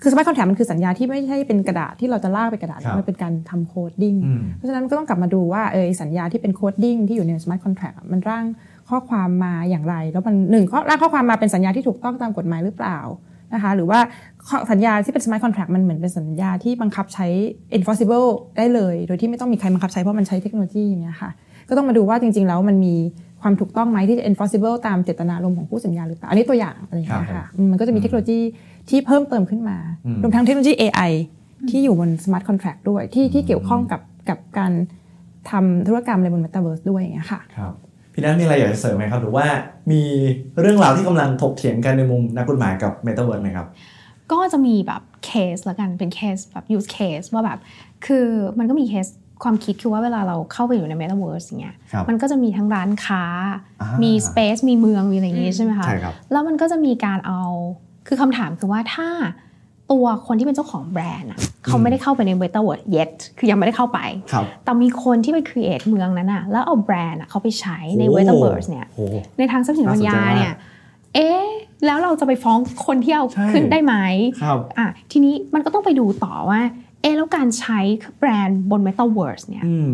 [0.03, 8.45] คือ smart contract มันคือสัญญาที่ไม่ใช่เป็นกระดาษที่เราจะลากไปกระดาษครับมันเป็นการทำ coding อืมเพราะฉะนั้นก็ต้องกลับมาดูว่าเออไอ้สัญญาที่เป็น coding ที่อยู่ใน smart contract อะมันร่าง
[8.89, 12.99] ข้อความมาอย่างไร แล้วมันหนึ่งข้อร่างข้อความมาเป็นสัญญาที่ถูกต้องตามกฎหมายหรือเปล่า
[13.55, 13.99] นะคะหรือว่า
[14.47, 17.27] ข้อสัญญาที่เป็น smart contract มันเหมือนเป็นสัญญาที่บังคับใช้
[17.77, 21.31] enforceable ได้เลย โดยที่ไม่ต้องมีใครบังคับใช้เพราะมันใช้เทคโนโลยีอย่างเงี้ยค่ะ
[21.69, 22.95] ก็ต้องมาดูว่าจริง ๆ แล้วมันมี
[23.43, 28.41] ความถูกต้องไหมที่จะ enforceable ตามเจตนารมณ์ของผู้สัญญาหรือเปล่า อันนี้ตัวอย่างอะไรอย่างเงี้ยครับค่ะอืมมันก็จะมีเทคโนโลยี
[28.91, 31.11] ที่เพิ่มเติมขึ้นมาอืมรวมทั้งเทคโนโลยี AI
[31.71, 34.73] ที่อยู่บน smart contract ด้วยที่ที่เกี่ยวข้องกับกับการ
[35.51, 37.73] ทำธุรกรรมอะไรบน metaverse ด้วยอย่างเงี้ยค่ะครับ
[38.13, 39.47] พี่นัทมีอะไรอยากจะเสริมไหมครับ หรือว่า
[39.91, 40.03] มี
[40.61, 43.67] เรื่องราวที่กำลังถกเถียงกันในมุมนักกฎหมายกับเมตาเวิร์ดไหมครับ
[44.33, 47.59] ก็จะมีแบบเคสละกันเป็นเคสแบบ use case ว่าแบบ
[48.07, 48.27] คือ
[48.59, 49.07] มันก็มีเคส
[49.43, 53.23] ความคิดคือว่าเวลาเราเข้าไปอยู่ใน metaverse อย่างเงี้ยครับมันก็จะมีทั้งร้านค้า
[53.81, 57.43] อ่ามีมี space มีเมืองมีอะไรอย่างงี้ใช่ไหมคะใช่ครับแล้วมันก็จะมีการเอา
[58.07, 59.09] คือคำถามคือว่าถ้า
[59.93, 64.01] ตัวคนที่เป็นเจ้าของแบรนด์อะเขาไม่ได้เข้าไปใน metaverse yet คือยังไม่ได้เข้าไป
[64.33, 70.55] ครับแต่มีคนที่ไป create เมืองนั้นอะแล้วเอาแบรนด์อะเขาไปใช้ในโอ้ metaverse เนี่ยโอ้โหในทางทรัพย์สินปัญญาน่าสนใจมากเนี่ย
[71.15, 71.47] เอ๊ะ
[71.87, 73.95] แล้วเราจะไปฟ้องคนที่เอาใช่ขึ้นได้ไหม
[74.43, 77.79] ครับอะทีนี้มันก็ต้องไปดูต่อว่าเอ๊ะแล้วการใช้
[78.19, 79.91] แบรนด์บน Metaverse เนี่ยอืม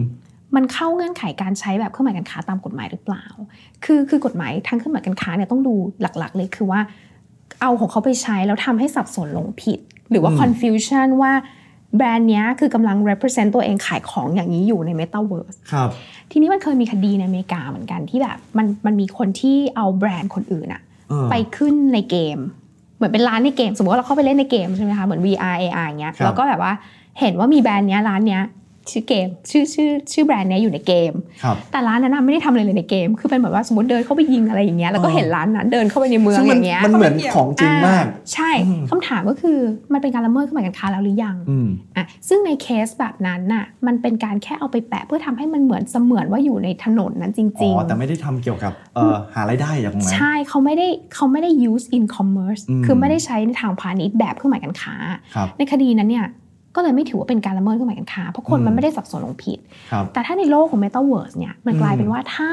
[0.57, 3.24] มันเข้าเงื่อนไขการใช้แบบเครื่องหมายการค้าตามกฎหมายหรือเปล่า
[3.85, 6.81] คือคือกฎหมายทางเครื่องหมายการค้าเนี่ยต้องดูหลักๆ เลยคือว่า
[7.61, 9.79] เอาของเขาไปใช้แล้วทำให้สับสนหลงผิด
[10.11, 11.33] หรือว่าอืม confusion ว่า
[11.96, 15.90] แบรนด์เนี้ยคือกำลัง represent ตัวเองขายของอย่างนี้อยู่ใน Metaverse ครับ
[16.31, 22.38] ทีนี้มันเคยมีคดีในอเมริกาเหมือนกันที่แบบมันมันมีคนที่เอาแบรนด์คนอื่นอะเออไปขึ้นในเกม
[22.96, 26.72] เหมือนเป็นร้านในเกม สมมติว่าเราเข้าไปเล่นในเกมใช่ไหมคะ เหมือน VR AR อย่างเงี้ยครับแล้วก็แบบว่า
[27.20, 28.44] เห็นว่ามีแบรนด์เนี้ยร้านเนี้ย
[28.90, 39.59] ชื่อเกมชื่อชื่อชื่อแบรนด์เนี้ยอยู่ในเกมครับแต่ร้านนั้นนะไม่ได้ทำอะไรเลยในเกม คือเป็นแบบว่าสมมติเดินเข้าไปยิงอะไรอย่างเงี้ยแล้วก็เออเห็นร้านนั้นเดินเข้าไปในเมืองซึ่งอมันย่างเงี้ยมันเหมือนของจริงมากอ่ใช่อืมคำถามก็คือ
[39.92, 54.94] มันเป็นการละเมิดเครื่องหมายการค้าแล้วหรือยังอืมอะซึ่งในเคสแบบนั้นน่ะมันเป็นการแค่เอาไปแปะเพื่อทำให้มันเหมือนเสมือนว่าอยู่ในถนนนั้นจอ๋ริงอแต่ไม่ได้ทำเกี่ยวกับเอ่อหารายได้จากตรงนั้นใช่เขาไม่ได้เขาไม่ได้ use in commerce อืมคือไม่ได้ใช้ในทางพาณิชย์แบบเครื่องหมายการค้า
[55.35, 56.27] ครับในคดีนั้นเนี่ย
[56.74, 59.58] ก็เลยไม่ถือว่าเป็นการละเมิดเครื่องหมายการค้า เพราะคนอืมมันไม่ได้สับสนหลงผิด
[59.92, 62.50] ครับแต่ถ้าในโลกของ Metaverse เนี่ยมันกลายเป็นว่าถ้า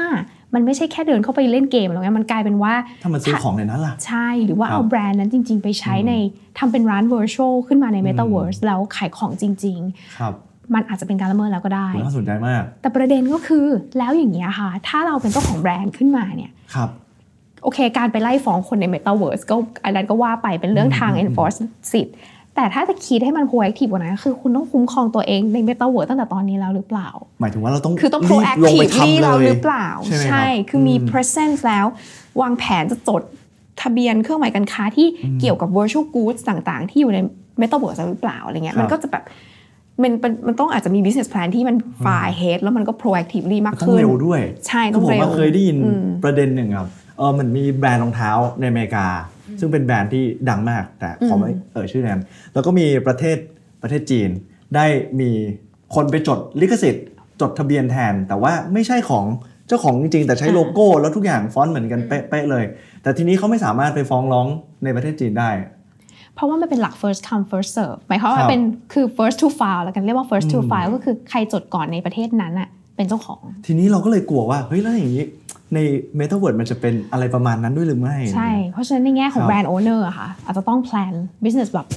[0.54, 6.12] มันไม่ใช่แค่เดินเข้าไปเล่นเกมแล้วเนี่ยมันกลายเป็นว่าถ้ามันซื้อของในนั้นล่ะ ใช่ หรือว่าครับเอาแบรนด์นั้นจริง ๆ ไปใช้อืมใน
[6.58, 9.78] ทำเป็นร้าน virtual ขึ้นมาในอืม Metaverse แล้วขายของจริง
[10.18, 13.66] ครับๆมันอาจจะเป็นการละเมิดแล้วก็ได้น่าสนใจมาก แต่ประเด็นก็คือ
[13.98, 16.90] แล้วอย่างเงี้ยค่ะ ถ้าเราเป็นเจ้าของแบรนด์ขึ้นมาเนี่ยครับ
[17.62, 21.58] โอเค การไปไล่ฟ้องคนใน Metaverse ก็อันนั้นก็ว่าไปเป็นเรื่องทางอืม enforce
[21.92, 22.14] สิทธิ์
[22.56, 27.08] แต่ถ้าจะคิดให้มัน proactive กว่านั้นคือคุณต้องคุ้มครองตัวเองใน Metaverse ตั้งแต่ตอนนี้แล้วหรือเปล่า
[27.40, 31.86] หมายถึงว่าเราต้องคือต้องรีบลงไป proactively ทำเลแล้วยหรือเปล่า ใช่ไหมครับคือมีอืม presence แล้ว
[32.40, 33.22] วางแผนจะจด
[33.82, 35.06] ทะเบียนเครื่องหมายการค้าที่
[35.40, 37.18] เกี่ยวกับ virtual goods ต่างๆ ที่อยู่ใน
[37.60, 39.24] Metaverse หรือเปล่าอะไรเงี้ยครับมันก็จะแบบ
[40.02, 48.30] มันมันมันต้องอาจจะมี business plan ที่มัน far ahead แล้วมันก็ proactively มากต้องขึ้นเร็วด้วยใช่คืต้อองผมเร็วมาเคยได้ยินอืมประเด็นหนึ่งครับเออมันมีแบรนด์รองเท้า
[48.60, 49.06] ในอเมริกา
[49.60, 53.36] ซึ่งเป็นแบรนด์ที่ดังมาก แต่ขอไม่เอ่ยชื่อแบรนด์แล้วก็มีประเทศ
[53.82, 54.30] ประเทศจีน
[54.74, 54.86] ได้
[55.20, 55.30] มี
[55.94, 57.06] คนไปจดลิขสิทธิ์
[57.40, 59.24] จดทะเบียนแทน แต่ว่าไม่ใช่ของ
[59.68, 62.64] เจ้าของจริงๆแต่ใช้โลโก้ แล้วทุกอย่างฟอนต์เหมือนกันเป๊ะๆเลย
[63.02, 64.46] แต่ทีนี้เขาไม่สามารถไปฟ้องร้อง
[64.84, 65.50] ในประเทศจีนได้
[66.34, 75.24] เพราะว่ามันเป็นหลัก first come first serve หมายความว่าครับเป็นคือ first to file แล้วกันเรียกว่า first to อืม file ก็คือใครจดก่อนในประเทศนั้นน่ะเป็นเจ้าของ ทีนี้เราก็เลยกลัวว่าเฮ้ยแล้วอย่างนี้
[75.74, 75.78] ใน
[76.16, 81.88] เมตาเวิร์ดมันจะเป็นอะไรประมาณนั้นด้วยหรือไม่ ใช่ เพราะฉะนั้นในแง่ของครับ brand owner อะค่ะ อาจจะต้อง plan business แบบ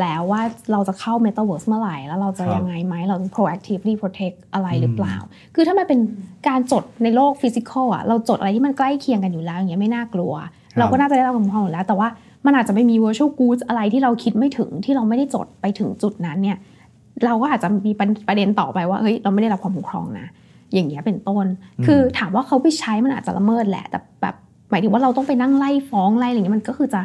[0.00, 5.16] แล้วว่าเราจะเข้า Metaverse เมื่อไหร่ แล้วเราจะครับยังไงไหมเราต้อง proactively protect อะไรหรือเปล่า
[5.54, 6.00] คือถ้ามันเป็น
[6.48, 10.34] การจดในโลกฟิสิกอลอะเราจดอะไรที่มันใกล้เคียงกันอยู่แล้วอย่างเงี้ยไม่น่ากลัว
[10.78, 12.08] เราก็น่าจะได้รับความคุ้มครองอยู่แล้ว แต่ว่า
[12.46, 16.58] มันอาจจะไม่มี virtual goods อะไรที่เราคิดไม่ถึงที่เราไม่ได้จดไปถึงจุดนั้นเนี่ย
[17.24, 17.92] เราก็อาจจะมี
[18.28, 20.26] ประเด็นต่อไปว่าเฮ้ยเราไม่ได้รับความคุ้มครองนะ
[20.74, 21.46] อย่างเงี้ยเป็นต้น
[21.86, 24.34] คือถามว่าเขาไปใช้มันอาจจะละเมิดแหละ แต่แบบ
[24.70, 27.00] หมายถึงว่าเราต้องไปนั่งไล่ฟ้องไล่อะไรอย่างเงี้ยมันก็คือจะ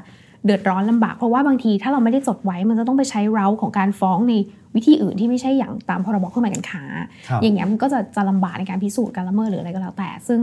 [0.46, 4.34] เดือดร้อนลำบาก เพราะว่าบางทีถ้าเราไม่ได้จดไว้มันจะต้องไปใช้เราของการฟ้องใน
[4.76, 6.84] วิธีอื่นที่ไม่ใช่อย่างตามพรบเครื่องหมายการค้า
[7.28, 10.40] ครับอย่างเงี้ยมันก็จะจะลำบากในการพิสูจน์การละเมิดหรืออะไรก็แล้วแต่ ซึ่ง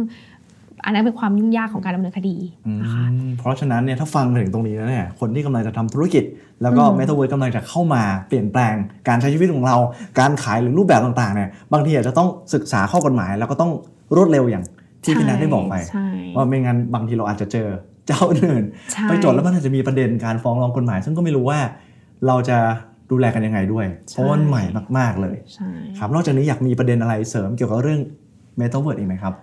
[0.88, 3.04] อันนั้นเป็นความยุ่งยากของการดำเนินคดีอืมนะคะ
[3.38, 6.24] เพราะฉะนั้นเนี่ยถ้าฟังมาถึงตรงนี้แล้วเนี่ยคนที่กำลังจะทำธุรกิจ
[6.62, 8.74] แล้วก็อืมเมตาเวิร์กำลังจะเข้ามาเปลี่ยนแปลง
[9.08, 9.76] การใช้ชีวิตของเรา
[10.18, 13.70] การขายหรือรูปแบบต่างๆเนี่ยบางทีอาจจะต้องศึกษาข้อกฎหมาย แล้วก็ต้อง
[14.16, 14.64] รวดเร็วอย่าง
[15.04, 17.68] ที่พี่นัทได้บอกไปใช่ว่าไม่งั้นบางทีเราอาจจะเจอ
[18.06, 21.58] เจ้าอื่นใช่ไปจดแล้วมันอาจจะมีประเด็นการฟ้องร้องกฎหมาย ซึ่งก็ไม่รู้ว่า
[22.26, 22.58] เราจะ
[23.10, 24.64] ดูแลกันยังไงด้วย เพราะว่ามันใหม่
[24.98, 28.00] มาก ๆ เลยใช่ครับนอกจากนี้อยากมีประเด็นอะไรเสริมเกี่ยวกับเรื่อง
[28.60, 29.34] Metaverse อีกไหมครับ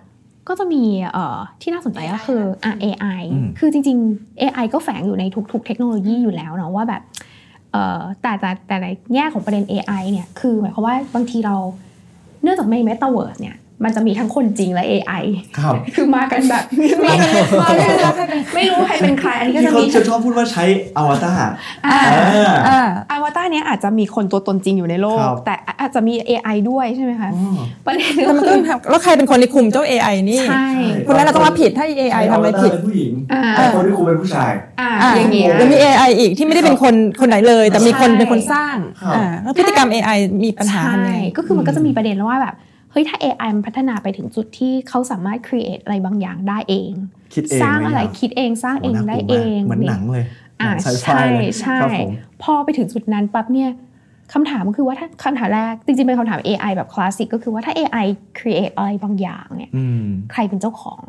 [0.48, 0.82] ก็จะมี
[1.12, 7.02] เอ่อที่น่าสนใจก็คืออะ AI อืมคือจริง ๆ AI ก็แฝงอยู่ในทุก ๆ เทคโนโลยีอยู่แล้วเนาะว่าแบบ
[7.72, 11.56] เอ่อแต่แต่แต่ในแง่ของประเด็น AI เนี่ยคือหมายความว่าบางทีเรา
[12.42, 15.24] เนื่องจากใน Metaverse เนี่ย มันจะมีทั้งคนจริงและ AI
[15.58, 16.64] ครับคือมากันแบบ
[17.06, 17.30] มากัน
[17.62, 18.14] มากันแบบ
[18.54, 20.64] ไม่รู้ใครเป็นใครอันนี้ก็ที่จะเขามีจะชอบพูดว่าใช้
[20.96, 21.40] อวตาร
[21.86, 30.66] อ่าอ่าอ่าอวตารเนี้ยอาจจะมีคนตัวตนจริงอยู่ในโลคกรับแต่อาจจะมี AI ด้วยใช่ไหมคะอ๋อประเด็นแต่ก็มันคืต้อองทำแล้วใครเป็นคนที่คุมเจ้า AI นี่ใช่
[31.06, 46.92] คนนั้นเราต้องรับผิดถ้า AI ทำอะไรผิดใช้อวตาเป็นผู้หญิงอ่าแต่คนที่คุมเป็นผู้ชายอ่าอะอย่างเงี้ยแล้วมี AI อีกที่ไม่ได้เป็นคนคนไหนเลย แต่มีคนใช่เป็นคนสร้างครับอ่าแล้วพฤติกรรม AI มีปัญหาใช่ทำไงก็คือมันก็จะมีประเด็นแล้วว่าแบบเฮ้ยถ้า AI มันพัฒนาไปถึงจุดที่เขาสามารถ create อะไรบางอย่างได้เอง
[47.34, 50.24] คิดเองสร้างอะไรหมคิดเองสร้างเองโน่ากได้ลัวเอมากงเหมือนหนังเลย
[50.60, 53.70] อ่าหนังไซไฟใช่เลยใช่ครับผมพอไปถึงจุดนั้นปั๊บเนี่ย
[54.32, 58.06] คำถามก็คือว่าถ้าคำถามแรกจริงๆเป็นคำถาม AI แบบคลาสสิกก็คือว่าถ้า AI
[58.38, 61.02] create อะไรบางอย่างเนี่ยอืมใครเป็นเจ้าของ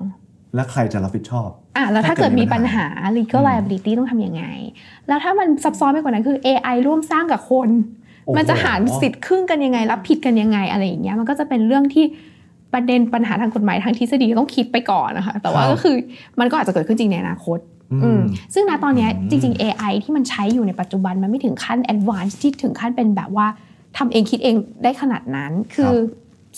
[0.55, 4.43] แล้วใครจะรับผิดชอบอะแล้วถ้าถ้าเกิเกิดดมีมีปัปัญญหาหา legal อืม liability ต้องทำยังไง
[5.07, 7.96] แล้วถ้ามันซับซ้อนไปกว่านั้นคือ AI ร่วมสร้างกับคนโอ้โห
[8.37, 12.05] มันจะหารสิทธิ์ครึ่งกันยังไงรับผิดกันยังไงอะไรอย่างเงี้ยมันก็จะเป็นเรื่องที่
[12.73, 15.95] ประเด็นปัญหาทางกฎหมายทางทฤษฎีต้องคิดไปก่อนนะคะแต่ว่าครับก็คือ
[16.39, 17.59] มันก็อาจจะเกิดขึ้นจริงในอนาคต
[18.03, 18.21] อืม
[18.53, 23.47] ซึ่งณตอนเนี้ยอืมจริง ๆ AI ที่มันใช้อยู่ในปัจจุบันมันไม่ถึงขั้น advance ที่ถึงขั้นเป็นแบบว่า
[23.97, 25.93] ทำเองคิดเองได้ขนาดนั้น คือ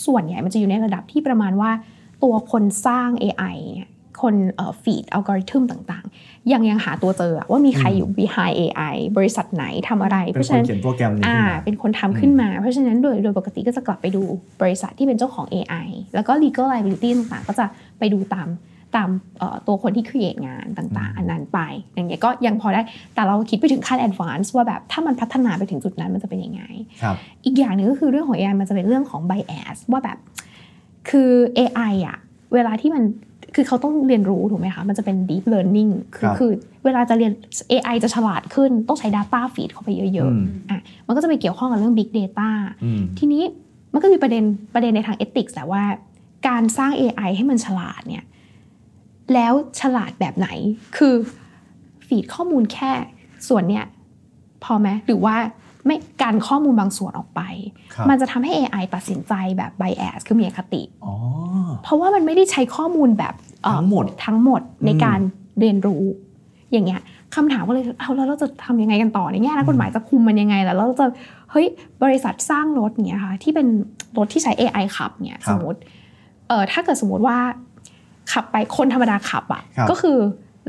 [0.06, 1.70] ส่วนใหญ่มันจะอยู่ในระดับที่ประมาณว่า
[2.22, 3.89] ตัวคนสร้าง AI เนี่ย
[4.22, 14.22] คนเอ่อฟีดอัลกอริทึมต่างๆ ยังยังหาตัวเจออะว่ามีใครอยู่ behind AI บริษัทไหนทำอะไร เพเป็นราะคฉะนนั้นเขียนโปรแกรมนี้อ่าขึ้นมาเป็นคนทำขึ้นมา เพราะฉะนั้นโดยโดยปกติก็จะกลับไปดู
[14.62, 17.66] บริษัทที่เป็นเจ้าของ AI แล้วก็ legal liability ต่างๆ ก็จะ
[17.98, 18.48] ไปดูตาม
[18.96, 21.58] ตามเอ่อตัวคนที่ create งานต่างๆ อันนั้นไป
[21.94, 22.80] อย่างเงี้ยก็ยังพอได้
[23.14, 26.62] แต่เราคิดไปถึงขั้น advance ว่าแบบถ้ามันพัฒนาไปถึงจุดนั้นมันจะเป็นยังไง
[27.02, 30.18] ครับอีกอย่างหนึ่งก็คือเรื่องของ AI มันจะเป็นเรื่องของ bias ว่าแบบ
[31.10, 32.18] คือ AI อะ
[32.54, 33.02] เวลาที่มัน
[33.54, 36.50] คือเขาต้องเรียนรู้ถูกไหมคะ มันจะเป็น deep learning คืคอรับคือ
[36.84, 37.32] เวลาจะเรียน
[37.70, 42.48] AI จะฉลาดขึ้นต้องใช้ data feed เข้าไปเยอะอืมๆอะมันก็จะไปเกี่ยวข้องกับเรื่อง big data
[42.84, 43.42] อืมทีนี้
[43.92, 45.84] มันก็มีประเด็นประเด็นในทาง ethics แหละว่า
[46.48, 48.24] การสร้าง AI ให้มันฉลาดเนี่ย
[49.34, 50.48] แล้วฉลาดแบบไหน
[50.96, 51.14] คือ
[52.06, 52.92] ฟีดข้อมูลแค่
[53.48, 53.84] ส่วนเนี้ย
[54.64, 55.36] พอไหมหรือว่า
[55.86, 57.40] ไม่การข้อมูลบางส่วนออกไป
[57.94, 61.14] ครับมันจะทำให้ AI ตัดสินใจแบบ bias คือมีอคติอ๋อ
[61.82, 65.18] เพราะว่ามันไม่ได้ใช้ข้อมูลแบบเอ่อทั้งหมดทั้งหมดในอืมการ
[65.60, 66.02] เรียนรู้
[66.72, 67.00] อย่างเงี้ย
[67.34, 71.06] คำถามก็เลยเอาแล้วเราจะทำยังไงกันต่อในแง่นักกฎหมายจะคุมมันยังไงล่ะแล้วเราจะ
[71.50, 71.66] เฮ้ย
[72.02, 73.66] บริษัทสร้างรถเนี้ยค่ะที่เป็น
[74.18, 75.78] รถที่ใช้ AI ขับเนี่ยครัสบมมติ
[76.48, 77.38] เออถ้าเกิดสมมติว่า
[78.32, 80.18] ขับไปคนธรรมดาขับอะครับก็คือ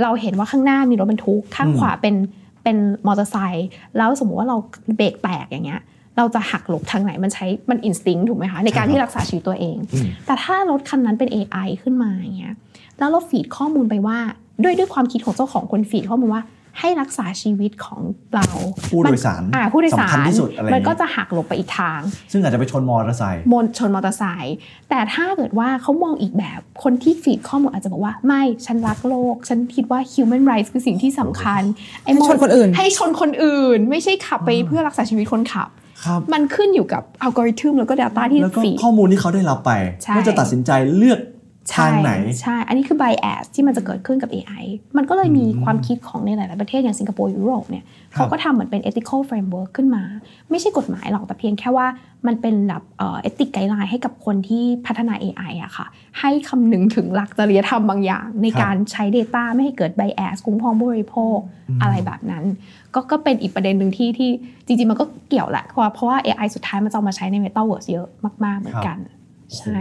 [0.02, 2.16] เราเห็นว่าข้างหน้ามีรถบรรทุกข้างอืมขวาเป็น
[2.64, 4.58] เป็นมอเตอร์ไซค์แล้วสมมุติว่าเรา
[4.98, 5.82] เบรกแตกอย่างเงี้ย
[6.18, 12.56] เราจะหักหลบทางไหนมันใช้มัน instinct ถูกไหมคะในการที่รักษาชีวิตตัวเองอืมแต่ถ้ารถคันนั้นเป็น AI ขึ้นมาอย่างเงี้ย
[13.00, 14.18] แล้วเรา feed ข้อมูลไปว่า
[14.64, 16.44] ด้วยด้วยความคิดของเจ้าของคน feed ข้อมูลว่า
[16.80, 18.02] ให้รักษาชีวิตของ
[18.34, 18.46] เรา
[18.92, 22.00] ผู้โดยสารอ่าผู้โดยสารสำคัญที่สุดอะไรอย่างมันก็จะหักหลบไปอีกทาง
[22.32, 24.56] ซึ่งอาจจะไปชนมอเตอร์ไซค์มันชนมอเตอร์ไซค์
[24.90, 31.62] แต่ถ้าเกิดว่าเขามองอีกแบบคนที่ feed ข้อมูลอาจจะบอกว่าไม่ฉันรักโลก ฉันคิดว่า human rights คือสิ่งที่สำคัญ
[32.04, 35.70] ไอ้ให้ชนคนอื่น ให้ชนคนอื่น ไม่ใช่ขับไปเพื่อรักษาชีวิตคนขับ
[36.06, 39.72] ครับมันขึ้นอยู่กับอัลกอริทึมแล้วก็ Data ที่แล้วก็ฟีดข้อมูลที่เขาได้รับไป
[40.04, 41.20] ใช่ก็จะตัดสินใจเลือก
[41.76, 44.64] ทางไหน ใช่ อันนี้คือ bias ที่มันจะเกิดขึ้นกับ AI
[44.98, 50.04] มันก็เลยมีอืมความคิดของในหลาย ๆ ประเทศอย่างสิงคโปร์ยุโรปเนี่ยครับเขาก็ทำเหมือนเป็น ethical framework ขึ้นมา
[50.50, 51.88] ไม่ใช่กฎหมายหรอกแต่เพียงแค่ว่า
[52.28, 55.86] มันเป็นแบบเอ่อ ethic guideline ให้กับคนที่พัฒนา AI อะค่ะ
[56.20, 61.38] ให้คำนึงถึงหลักจริยธรรมบางอย่าง ในการใช้ Data ไม่ให้เกิด bias คุ้มครองผู้บริโภค
[61.82, 62.44] อะไรแบบนั้น
[62.94, 64.30] ก็ก็เป็นอีกประเด็นหนึ่งที่ที่
[64.66, 68.08] จริง ๆ มันก็เกี่ยวแหละเพราะว่าเพราะว่า AI สุดท้ายมันจะเอามาใช้ใน Metaverse เยอะ
[68.46, 69.21] มาก ๆ เหมือนกันโอ้โหใช่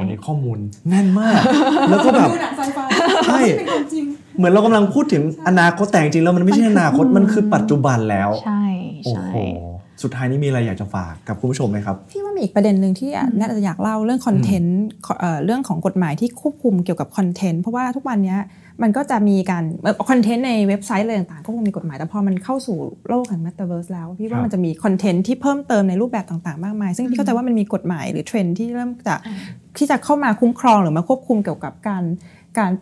[0.00, 1.40] วันนี้ข้อมูลแน่นมาก
[1.90, 2.28] แล้วก็แบบ
[3.26, 3.40] ใช่
[4.36, 8.64] เหมือนเรากำลังพูดถึงอนาคตแต่จริงๆแล้วมันไม่ใช่อนาคตมันคือปัจจุบันแล้ว ใช่
[9.04, 9.38] โอ้ใช่โห
[10.02, 14.80] สุดท้ายนี้มีอะไรอยากจะฝากกับคุณผู้ชมไหมครับ พี่ว่ามีอีกประเด็นหนึ่งที่อะน่าจะอยากเล่าเรื่องคอนเทนต์
[15.20, 18.38] เอ่อเรื่องของกฎหมายที่ควบคุมเกี่ยวกับคอนเทนต์เพราะว่าทุกวันเนี้ย
[18.82, 19.64] มันก็จะมีการ
[20.10, 22.76] คอนเทนต์ในเว็บไซต์อะไรต่างๆ ก็คงมีกฎหมาย แต่พอมันเข้าสู่
[23.08, 29.14] โลกแห่ง Metaverse แล้ว พี่ว่าครับมันจะมีคอนเทนต์ที่เพิ่มเติมในรูปแบบต่างๆ มากมาย ซึ่งพี่เข้าใจว่ามันมีกฎหมายหรือเทรนด์ที่เริ่มจะ
[29.78, 32.04] ที่จะเข้ามาคุ้มครองหรือมาควบคุมเกี่ยวกับการ
[32.58, 32.72] การ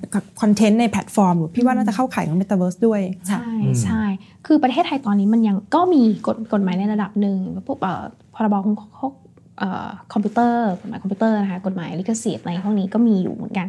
[0.41, 4.03] คอนเทนต์ในแพลตฟอร์มหรือพี่ว่าน่าจะเข้าข่ายของ Metaverse ด้วยค่ะใช่ใช่
[4.47, 9.13] คือประเทศไทยตอนนี้มันยังก็มีกฎกฎหมายในระดับหนึ่งพวกเอ่อพรบคุ้มครอง
[9.59, 13.67] เอ่อคอมพิวเตอร์กฎหมายคอมพิวเตอร์นะคะกฎหมายลิขสิทธิ์อะไรพวกนี้ก็มีอยู่เหมือนกัน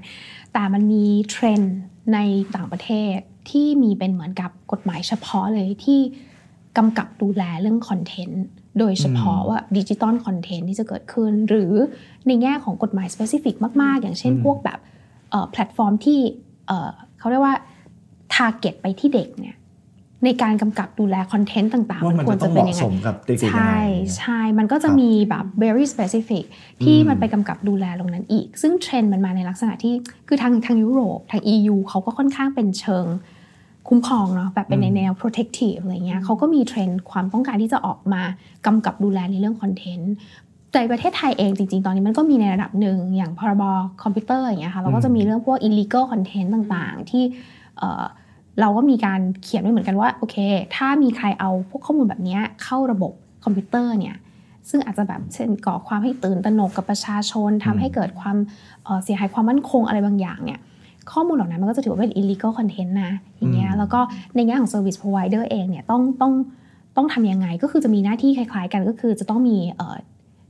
[0.54, 1.74] แต่มันมีเทรนด์
[2.14, 2.18] ใน
[2.56, 3.18] ต่างประเทศ
[3.50, 6.00] ที่มีเป็นเหมือนกับกฎหมายเฉพาะเลยที่
[6.78, 8.44] กำกับดูแลเรื่องคอนเทนต์
[8.80, 11.74] โดยเฉพาะว่า digital content ที่จะเกิดขึ้น หรือ
[12.28, 14.80] ในแง่ของกฎหมาย specific มาก ๆ อย่างเช่นพวกแบบ
[15.30, 16.20] เอ่อแพลตฟอร์มที่
[16.68, 17.56] เอ่อเขาเรียกว่า
[18.34, 19.56] target ไปที่เด็กเนี่ย
[20.26, 23.80] ในการกำกับดูแลคอนเทนต์ต่างๆว่ามันควรจะต้จะองเป็นเหมาะยังไงสมกับเด็กๆยังไงใช่
[24.18, 26.44] ใช่มันก็จะครับมีแบบ very specific
[26.84, 29.94] ที่อืมมันไปกำกับดูแลตรงนั้นอีก ซึ่งเทรนด์มันมาในลักษณะที่
[30.28, 33.06] คือทางทางยุโรป ทาง EU เขาก็ค่อนข้างเป็นเชิง
[33.88, 38.22] คุ้มครองเนาะแบบเป็นในแนว protective อะไรเงี้ยเขาก็มีเทรนด์ความต้องการที่จะออกมา
[38.66, 40.14] กำกับดูแลในเรื่องคอนเทนต์
[40.72, 43.64] แต่ประเทศไทยเองจริง ๆ ตอนนี้มันก็มีในระดับหนึ่งอย่างพรบ
[44.04, 47.24] คอมพิวเตอร์อย่างเงี้ยค่ะเราก็จะมีเรื่องพวก illegal content ต่างๆ ที่
[48.60, 50.36] เอ่อเราก็มีการเขียนไว้เหมือนกันว่าโอเค
[50.76, 53.12] ถ้ามีใครเอาพวกข้อมูลแบบเนี้ยเข้าระบบ
[53.44, 54.16] คอมพิวเตอร์เนี่ย
[54.70, 58.38] ซึ่งอาจจะแบบเช่นก่อความให้ตื่นตระหนกกับประชาชนทำให้เกิดความ
[58.84, 60.60] เอ่อเสียหายความมั่นคงอะไรบางอย่างเนี่ย
[61.12, 64.00] ข้อมูลเหล่านั้นมันก็จะถือว่าเป็น illegal content นะอย่างเงี้ยอืมแล้วก็
[64.36, 66.34] ในแง่ของ service provider เองเนี่ยต้องต้อง
[66.98, 69.96] ต้องทำยังไงก็คือจะมีหน้าที่คล้าย ๆ กันก็คือจะต้องมีเอ่อ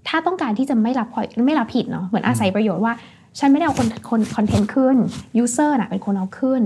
[0.07, 1.07] ถ้าต้องการที่จะไม่รับ
[1.45, 2.93] ไม่รับผิดเนาะเหมือนอาศัยประโยชน์ว่า
[3.39, 4.97] ฉันไม่ได้เอาคนคนคอนเทนต์ขึ้น
[5.43, 6.61] user น่ะเป็นคนเอาขึ้น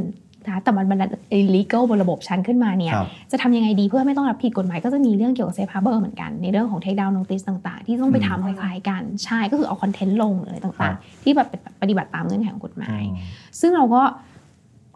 [0.50, 1.00] นะแต่มันมัน
[1.40, 11.48] illegal บนระบบฉันขึ้นมาเนี่ยครับจะทำยังไงดีเพื่อไม่ต้องรับผิดกฎหมายก็จะมีเรื่องเกี่ยวกับ safe harbor เหมือนกัน ในเรื่องของ take down notice ต่างๆ ที่ต้องไปทำคล้ายๆกันใช่ก็คือเอาคอนเทนต์ลงหรืออะไรครัต่างบๆที่แบบ
[11.82, 13.16] ปฏิบัติตามเงื่อนไขของกฎหมายอ๋อ
[13.60, 14.04] ซึ่งเราก็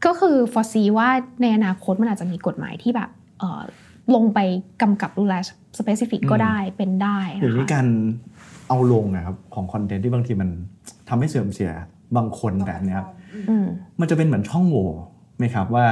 [0.06, 1.10] ก็คือ foresee ว่า
[1.42, 3.62] ในอนาคตมันอาจจะมีกฎหมายที่แบบเอ่อ
[4.16, 4.40] ลงไป
[4.82, 5.34] กำกับดูแล
[5.80, 7.88] specific ก็ได้เป็นได้อย่างนะนี้คะการ
[8.68, 10.50] เอาลงนะครับของคอนเทนต์ที่บางทีมัน
[11.10, 11.72] ทำให้เสื่อมเสีย
[12.16, 13.08] บางคนแบบเนี้ยครับ
[13.50, 13.66] อืม
[14.00, 14.88] มันจะเป็นเหมือนช่องโหว่
[15.38, 15.88] ไหมครับว่า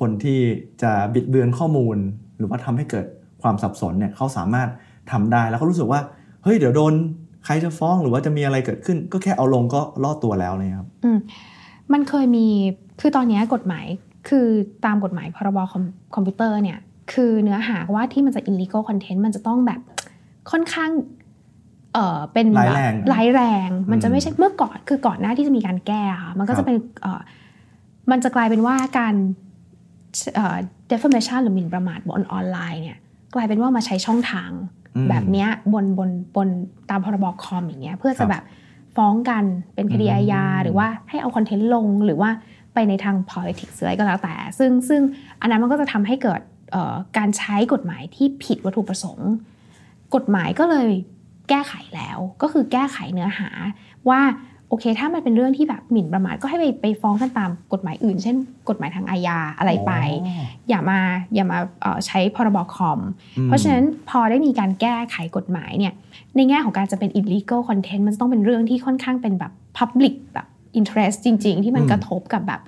[0.00, 0.38] คนที่
[0.82, 1.96] จะบิดเบือนข้อมูล
[2.38, 3.06] หรือว่าทำให้เกิด
[3.42, 4.68] ความสับสนเนี่ยเขาสามารถ
[5.10, 6.00] ทำได้แล้วเขารู้สึกว่า
[6.42, 6.92] เฮ้ยเดี๋ยวโดน
[7.44, 11.18] ใครจะฟ้องหรือว่าจะมีอะไรเกิดขึ้น ก็แค่เอาลงก็รอดตัวแล้วเลยครับอืม
[11.92, 12.46] มันเคยมี
[13.00, 13.86] คือตอนเนี้ยกฎหมาย
[14.28, 14.46] คือ
[14.84, 15.82] ตามกฎหมายพรบคอม
[16.14, 16.78] คอมพิวเตอร์เนี่ย
[17.12, 19.80] คือเนื้อหาว่าที่มันจะ illegal content มันจะต้องแบบ
[20.50, 20.90] ค่อนข้าง
[21.94, 27.20] เออเป็นบบร้ายแรงร้ายแรง มันจะอืมไม่ใช่เมื่อก่อนคือก่อนหน้าที่จะมีการแก้ค่ะมันก็ครัจะบเป็นเออ
[28.10, 29.14] มันจะกลายเป็นว่าการ
[30.34, 30.56] เอ่อ
[30.90, 32.98] defamation หรือหมิ่นประมาทบนออนไลน์เนี่ย
[33.34, 34.50] กลายเป็นว่ามาใช้ช่องทาง
[34.96, 36.48] อืมแบบเนี้ยบนบนบน
[36.90, 38.42] ตามพรบคอมอย่างเงี้ยเพื่อครัจะบแบบ
[38.96, 42.30] ฟ้องกันเป็นคดีอืมอาญาหรือว่าให้เอาคอนเทนต์ลงหรือว่า
[42.74, 45.00] ไปในทาง politics อะไรก็แล้วแต่ ซึ่งซึ่ง
[45.40, 46.40] อันนั้นมันก็จะทำให้เกิด
[46.72, 49.30] เอ่อการใช้กฎหมายที่ผิดวัตถุประสงค์
[50.14, 50.90] กฎหมายก็เลย
[51.48, 53.48] แก้ไขแล้ว ก็คือแก้ไขเนื้อหา
[54.08, 54.20] ว่า
[54.68, 58.36] โอเค ถ้ามันเป็นเรื่องที่แบบหมิ่นประมาทก็ให้ไปไปฟ้องกันตามกฎหมายอื่น เช่น
[58.68, 59.92] กฎหมายทางอาญาอะไรไป
[60.26, 61.00] อ๋ออย่ามา
[61.34, 62.98] อย่ามาเอ่อใช้พรบคอม
[63.38, 65.92] อืมเพราะฉะนั้นพอได้มีการแก้ไขกฎหมายเนี่ย
[66.36, 70.46] ในแง่ของการจะเป็น illegal content มันจะต้องเป็นเรื่องที่ค่อนข้างเป็นแบบ public แบบ
[70.78, 72.60] interest จริง ๆ ที่มันอืมกระทบกับแบบ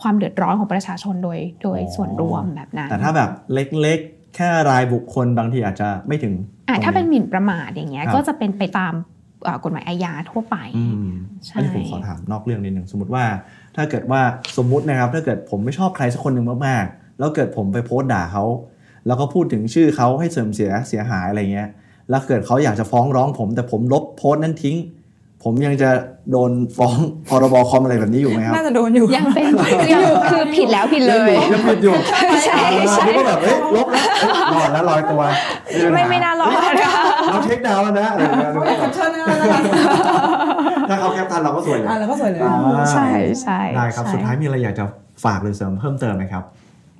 [0.00, 6.34] ความเดือดร้อนของประชาชนโดยโดยอ๋อส่วนรวมแบบนั้น แต่ถ้าแบบเล็กๆ แค่รายบุคคลบางทีอาจจะไม่ถึง
[6.68, 9.21] อะตรงถ้าเป็นหมิ่นประมาทอย่างเงี้ยครับก็จะเป็นไปตามเอ่อ
[9.64, 11.10] กฎหมายอาญาทั่วไปอืม
[11.46, 13.24] ใช่อันนี้ผมขอถามนอกเรื่องนิดหนึ่งสมมติว่า
[13.76, 14.20] ถ้าเกิดว่า
[14.58, 18.44] สมมุตินะครับ ถ้าเกิดผมไม่ชอบใครสักคนหนึ่งมากๆ แล้วเกิดผมไปโพสต์ด่าเขา
[19.06, 21.68] แล้วก็พูดถึงชื่อเขาให้เสื่อมเสียเสียหายอะไรเงี้ย
[22.10, 24.76] แล้วเกิดเขาอยากจะฟ้องร้องผม แต่ผมลบโพสต์นั้นทิ้ง
[25.46, 25.90] ผมยังจะ
[26.30, 26.96] โดนฟ้อง
[27.28, 29.46] พรบคอมอะไรแบบนี้อยู่ไหมครับน่าจะโดนอยู่ยังเป็น
[29.92, 32.56] ยังคือผิดแล้วผิดเลยยังผิดอยู่ใช่ใช่
[32.88, 35.22] อ่านี่ก็แบบเอ้ยลบแล้วเอ้ยรอดแล้วลอยตัว
[35.94, 36.50] ไม่ไม่น่ารอด
[36.80, 37.01] นะคะ
[37.32, 39.36] เราเช็คดาวน์แล้วนะอะไรอย่างเงี้ยเชิญนะคะ
[40.88, 43.08] ถ้าเขาแคปทันเราก็สวยเลยอะแล้วก็สวยเลยอ่าใช่
[43.42, 44.84] ใช่ได้ครับใช่สุดท้ายมีอะไรอยากจะ
[45.24, 46.44] ฝากหรือเสริมเพิ่มเติมไหมครับ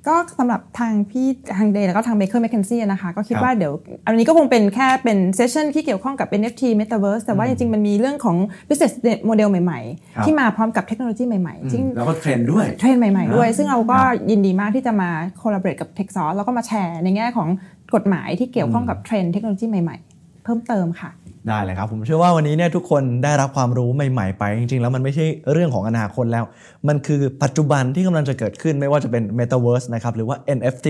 [0.07, 3.73] ก็สำหรับทางพี่ทางเดย์แล้วก็ทาง Baker McKenzie นะคะ ก็คิดครับว่าเดี๋ยว
[4.05, 8.93] อันนี้ก็คงเป็นแค่เป็นเซสชันที่เกี่ยวข้องกับ NFT Metaverse แต่ว่าจริงๆ มันมีเรื่องของ business
[9.29, 9.79] model ใหม่
[10.15, 15.09] ครับๆที่มาพร้อมกับเทคโนโลยีใหม่ๆซึ่งแล้วก็เทรนด์ด้วยเทรนด์ใหม่ๆด้วยอ่าซึ่งเราก็ครับยินดีมากที่จะมา
[15.41, 17.49] collaborate กับ Tech s o u r c e แล้วก็มาแชร์ในแง่ของ
[17.95, 20.12] กฎหมายที่เกี่ยวข้องกับเทรนด์เทคโนโลยีใหม่ๆ
[20.43, 21.11] เพิ่มเติมค่ะ
[21.47, 26.45] ได้เลยครับ ผมเชื่อว่าวันนี้เนี่ยทุกคนได้รับความรู้ใหม่ๆ ไปจริงๆ แล้วมันไม่ใช่เรื่องของอนาคตแล้ว
[26.87, 30.87] มันคือปัจจุบันที่กำลังจะเกิดขึ้นไม่ว่าจะเป็น Metaverse นะครับหรือว่า NFT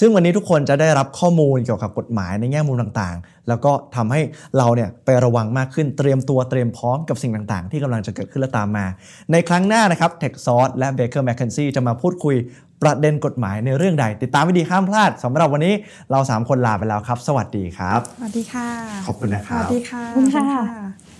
[0.00, 4.20] ซึ่งวันนี้ทุกคนจะได้รับข้อมูลเกี่ยวกับกฎหมายในแง่มุมต่างๆ แล้วก็ทำให้
[4.58, 8.86] เราเนี่ยไประวังมากขึ้นเตรียมตัวเตรียมพร้อมกับสิ่งต่างๆ ที่กำลังจะเกิดขึ้นและตามมา
[9.32, 12.36] ในครั้งหน้านะครับ Tech s o u r c e และ Baker McKenzie จะมาพูดคุย
[12.82, 15.74] ประเด็นกฎหมายในเรื่องใด ติดตามไม่ดีห้ามพลาดสำหรับวันนี้
[16.10, 18.68] เราสามคนลาไปแล้วครับ สวัสดีครับ สวัสดีค่ะ
[19.06, 21.12] ขอบคุณนะคสรับ วัสดีค่ะ ขอบคุณค่ะขอบณ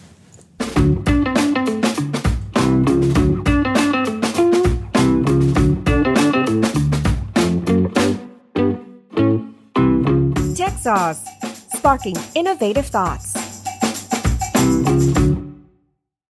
[10.59, 11.23] Tech Sauce,
[11.77, 13.29] sparking innovative thoughts.
[14.55, 15.02] ครับ